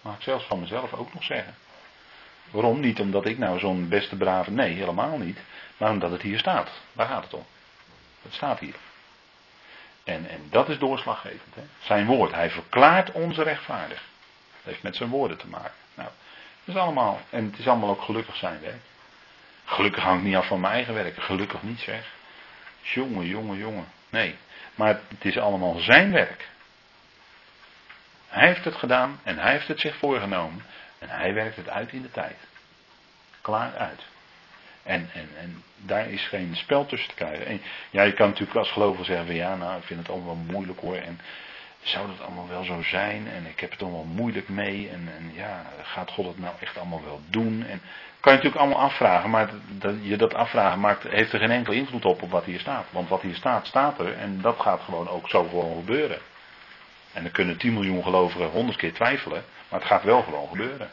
Mag 0.02 0.16
ik 0.16 0.22
zelfs 0.22 0.46
van 0.46 0.60
mezelf 0.60 0.94
ook 0.94 1.13
nog 1.13 1.24
zeggen. 1.24 1.56
Waarom? 2.52 2.80
Niet 2.80 3.00
omdat 3.00 3.26
ik 3.26 3.38
nou 3.38 3.60
zo'n 3.60 3.89
beste 3.89 4.16
brave. 4.16 4.52
Nee, 4.52 4.74
helemaal 4.74 5.18
niet. 5.18 5.38
Maar 5.78 5.92
omdat 5.92 6.12
het 6.12 6.22
hier 6.22 6.39
staat. 6.39 6.70
Waar 6.94 7.08
gaat 7.08 7.24
het 7.24 7.34
om? 7.34 7.46
Het 8.22 8.34
staat 8.34 8.60
hier. 8.60 8.76
En, 10.04 10.30
en 10.30 10.48
dat 10.50 10.70
is 10.70 10.78
doorslaggevend. 10.78 11.56
Hè? 11.56 11.62
Zijn 11.80 12.06
woord. 12.06 12.32
Hij 12.32 12.50
verklaart 12.50 13.12
onze 13.12 13.44
rechtvaardig. 13.44 14.04
Dat 14.56 14.63
heeft 14.63 14.84
met 14.84 14.96
zijn 14.96 15.10
woorden 15.10 15.38
te 15.38 15.48
maken. 15.48 15.74
Nou, 15.94 16.10
dat 16.63 16.76
is 16.76 16.82
allemaal. 16.82 17.20
En 17.30 17.46
het 17.46 17.60
is 17.60 17.68
allemaal 17.68 17.89
ook 17.89 18.02
gelukkig 18.02 18.36
zijn 18.36 18.62
werk. 18.62 18.82
Gelukkig 19.66 20.04
hangt 20.04 20.24
niet 20.24 20.36
af 20.36 20.48
van 20.48 20.60
mijn 20.60 20.74
eigen 20.74 20.94
werk. 20.94 21.24
Gelukkig 21.24 21.63
niet 21.63 21.80
zeg. 21.80 22.12
Jongen, 22.82 23.26
jongen, 23.26 23.58
jongen. 23.58 23.88
Nee. 24.13 24.36
Maar 24.76 24.99
het 25.08 25.26
is 25.26 25.38
allemaal 25.38 25.80
zijn 25.80 26.12
werk. 26.12 26.49
Hij 28.28 28.47
heeft 28.47 28.63
het 28.63 28.76
gedaan 28.76 29.19
en 29.23 29.38
hij 29.38 29.52
heeft 29.52 29.67
het 29.67 29.80
zich 29.80 29.95
voorgenomen. 29.95 30.63
En 30.99 31.10
hij 31.10 31.34
werkt 31.34 31.56
het 31.56 31.69
uit 31.69 31.91
in 31.91 32.02
de 32.02 32.12
tijd. 32.12 32.36
Klaar 33.41 33.76
uit. 33.78 34.02
En, 34.84 35.10
en, 35.13 35.30
en 35.38 35.63
daar 35.78 36.10
is 36.10 36.28
geen 36.28 36.56
spel 36.56 36.86
tussen 36.86 37.10
te 37.10 37.15
krijgen. 37.15 37.45
En, 37.45 37.62
ja, 37.89 38.04
je 38.04 38.13
kan 38.13 38.28
natuurlijk 38.30 38.58
als 38.58 38.71
gelovige 38.71 39.04
zeggen 39.04 39.26
van 39.26 39.36
ja, 39.36 39.56
nou, 39.56 39.78
ik 39.78 39.84
vind 39.84 39.99
het 39.99 40.10
allemaal 40.10 40.36
wel 40.36 40.45
moeilijk 40.52 40.80
hoor. 40.80 40.95
En 40.95 41.19
zou 41.84 42.08
dat 42.08 42.22
allemaal 42.22 42.48
wel 42.48 42.63
zo 42.63 42.82
zijn? 42.82 43.28
En 43.28 43.46
ik 43.46 43.60
heb 43.60 43.72
het 43.72 43.82
allemaal 43.82 44.04
moeilijk 44.04 44.50
mee. 44.50 44.89
En, 44.89 45.10
en 45.17 45.32
ja, 45.34 45.65
gaat 45.82 46.12
God 46.12 46.26
het 46.26 46.39
nou 46.39 46.54
echt 46.60 46.78
allemaal 46.78 47.04
wel 47.04 47.22
doen? 47.30 47.65
En 47.67 47.82
kan 48.19 48.32
je 48.32 48.38
natuurlijk 48.38 48.56
allemaal 48.56 48.89
afvragen, 48.89 49.30
maar 49.30 49.50
dat, 49.67 49.96
je 50.02 50.17
dat 50.17 50.34
afvragen 50.34 50.80
maakt, 50.80 51.04
heeft 51.04 51.34
er 51.34 51.39
geen 51.39 51.52
enkele 51.52 51.76
invloed 51.76 52.06
op 52.06 52.22
op 52.22 52.32
wat 52.32 52.46
hier 52.46 52.60
staat. 52.60 52.86
Want 52.89 53.10
wat 53.10 53.22
hier 53.22 53.36
staat, 53.36 53.67
staat 53.67 54.00
er. 54.00 54.13
En 54.13 54.41
dat 54.41 54.60
gaat 54.60 54.82
gewoon 54.82 55.10
ook 55.10 55.30
zo 55.30 55.43
gewoon 55.43 55.76
gebeuren. 55.76 56.19
En 57.13 57.24
dan 57.24 57.32
kunnen 57.32 57.58
10 57.58 57.74
miljoen 57.74 58.04
gelovigen 58.04 58.50
honderd 58.50 58.78
keer 58.78 58.93
twijfelen, 58.93 59.43
maar 59.69 59.80
het 59.80 59.89
gaat 59.89 60.04
wel 60.04 60.22
gewoon 60.22 60.48
gebeuren. 60.48 60.89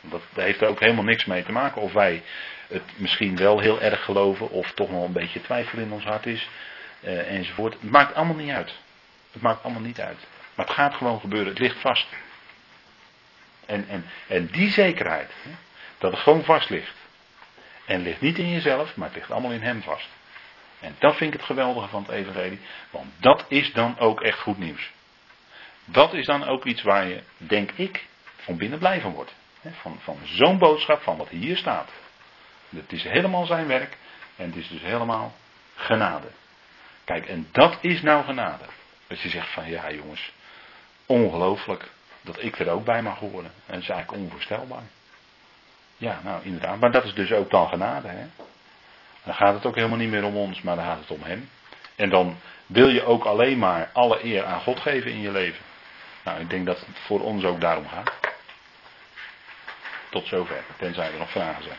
Dat, 0.00 0.22
heeft 0.34 0.60
er 0.60 0.68
ook 0.68 0.80
helemaal 0.80 1.04
niks 1.04 1.24
mee 1.24 1.44
te 1.44 1.52
maken 1.52 1.82
of 1.82 1.92
wij 1.92 2.22
het 2.68 2.82
misschien 2.96 3.36
wel 3.36 3.58
heel 3.58 3.80
erg 3.80 4.04
geloven 4.04 4.50
of 4.50 4.72
toch 4.72 4.90
nog 4.90 5.04
een 5.04 5.12
beetje 5.12 5.40
twijfel 5.40 5.78
in 5.78 5.92
ons 5.92 6.04
hart 6.04 6.26
is 6.26 6.48
uh, 7.00 7.30
enzovoort. 7.30 7.72
Het 7.72 7.90
maakt 7.90 8.14
allemaal 8.14 8.36
niet 8.36 8.50
uit. 8.50 8.74
Het 9.32 9.42
maakt 9.42 9.62
allemaal 9.62 9.82
niet 9.82 10.00
uit. 10.00 10.18
Maar 10.54 10.66
het 10.66 10.74
gaat 10.74 10.94
gewoon 10.94 11.20
gebeuren. 11.20 11.48
Het 11.48 11.58
ligt 11.58 11.80
vast. 11.80 12.06
En, 13.66 13.88
en, 13.88 14.06
en 14.26 14.46
die 14.46 14.70
zekerheid, 14.70 15.30
hè, 15.42 15.50
dat 15.98 16.12
het 16.12 16.20
gewoon 16.20 16.44
vast 16.44 16.70
ligt. 16.70 16.94
En 17.86 18.02
ligt 18.02 18.20
niet 18.20 18.38
in 18.38 18.50
jezelf, 18.50 18.96
maar 18.96 19.06
het 19.06 19.16
ligt 19.16 19.30
allemaal 19.30 19.52
in 19.52 19.62
hem 19.62 19.82
vast. 19.82 20.08
En 20.80 20.96
dat 20.98 21.16
vind 21.16 21.32
ik 21.34 21.38
het 21.38 21.48
geweldige 21.48 21.88
van 21.88 22.02
het 22.02 22.10
evangelie. 22.10 22.60
Want 22.90 23.12
dat 23.16 23.44
is 23.48 23.72
dan 23.72 23.98
ook 23.98 24.20
echt 24.20 24.38
goed 24.38 24.58
nieuws. 24.58 24.90
Dat 25.84 26.14
is 26.14 26.26
dan 26.26 26.44
ook 26.44 26.64
iets 26.64 26.82
waar 26.82 27.06
je, 27.06 27.22
denk 27.36 27.70
ik, 27.70 28.06
van 28.36 28.56
binnen 28.56 28.78
blij 28.78 29.00
van 29.00 29.12
wordt. 29.12 29.34
Van, 29.70 29.98
van 30.02 30.18
zo'n 30.24 30.58
boodschap, 30.58 31.02
van 31.02 31.16
wat 31.16 31.28
hier 31.28 31.56
staat. 31.56 31.90
Het 32.68 32.92
is 32.92 33.02
helemaal 33.02 33.46
zijn 33.46 33.66
werk 33.66 33.96
en 34.36 34.46
het 34.46 34.56
is 34.56 34.68
dus 34.68 34.80
helemaal 34.80 35.34
genade. 35.74 36.28
Kijk, 37.04 37.26
en 37.26 37.48
dat 37.52 37.78
is 37.80 38.02
nou 38.02 38.24
genade. 38.24 38.64
Dat 39.12 39.20
je 39.20 39.28
zegt 39.28 39.48
van 39.48 39.68
ja 39.70 39.90
jongens, 39.90 40.32
ongelooflijk 41.06 41.90
dat 42.20 42.42
ik 42.42 42.58
er 42.58 42.70
ook 42.70 42.84
bij 42.84 43.02
mag 43.02 43.18
horen. 43.18 43.44
En 43.44 43.72
dat 43.74 43.82
is 43.82 43.88
eigenlijk 43.88 44.22
onvoorstelbaar. 44.22 44.82
Ja, 45.96 46.20
nou 46.24 46.44
inderdaad, 46.44 46.80
maar 46.80 46.90
dat 46.90 47.04
is 47.04 47.14
dus 47.14 47.32
ook 47.32 47.50
dan 47.50 47.68
genade. 47.68 48.08
Hè? 48.08 48.26
Dan 49.24 49.34
gaat 49.34 49.54
het 49.54 49.66
ook 49.66 49.74
helemaal 49.74 49.96
niet 49.96 50.10
meer 50.10 50.24
om 50.24 50.36
ons, 50.36 50.62
maar 50.62 50.76
dan 50.76 50.84
gaat 50.84 50.98
het 50.98 51.10
om 51.10 51.22
hem. 51.22 51.48
En 51.96 52.10
dan 52.10 52.36
wil 52.66 52.88
je 52.88 53.04
ook 53.04 53.24
alleen 53.24 53.58
maar 53.58 53.90
alle 53.92 54.24
eer 54.24 54.44
aan 54.44 54.60
God 54.60 54.80
geven 54.80 55.10
in 55.10 55.20
je 55.20 55.30
leven. 55.30 55.64
Nou, 56.24 56.40
ik 56.40 56.50
denk 56.50 56.66
dat 56.66 56.78
het 56.78 56.98
voor 57.06 57.20
ons 57.20 57.44
ook 57.44 57.60
daarom 57.60 57.88
gaat. 57.88 58.12
Tot 60.10 60.26
zover, 60.26 60.64
tenzij 60.76 61.12
er 61.12 61.18
nog 61.18 61.30
vragen 61.30 61.62
zijn. 61.62 61.78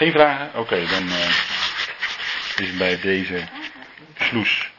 Geen 0.00 0.12
vragen? 0.12 0.60
Oké, 0.60 0.86
dan 0.86 1.06
uh, 1.08 1.28
is 2.56 2.76
bij 2.76 3.00
deze 3.00 3.44
sloes 4.18 4.69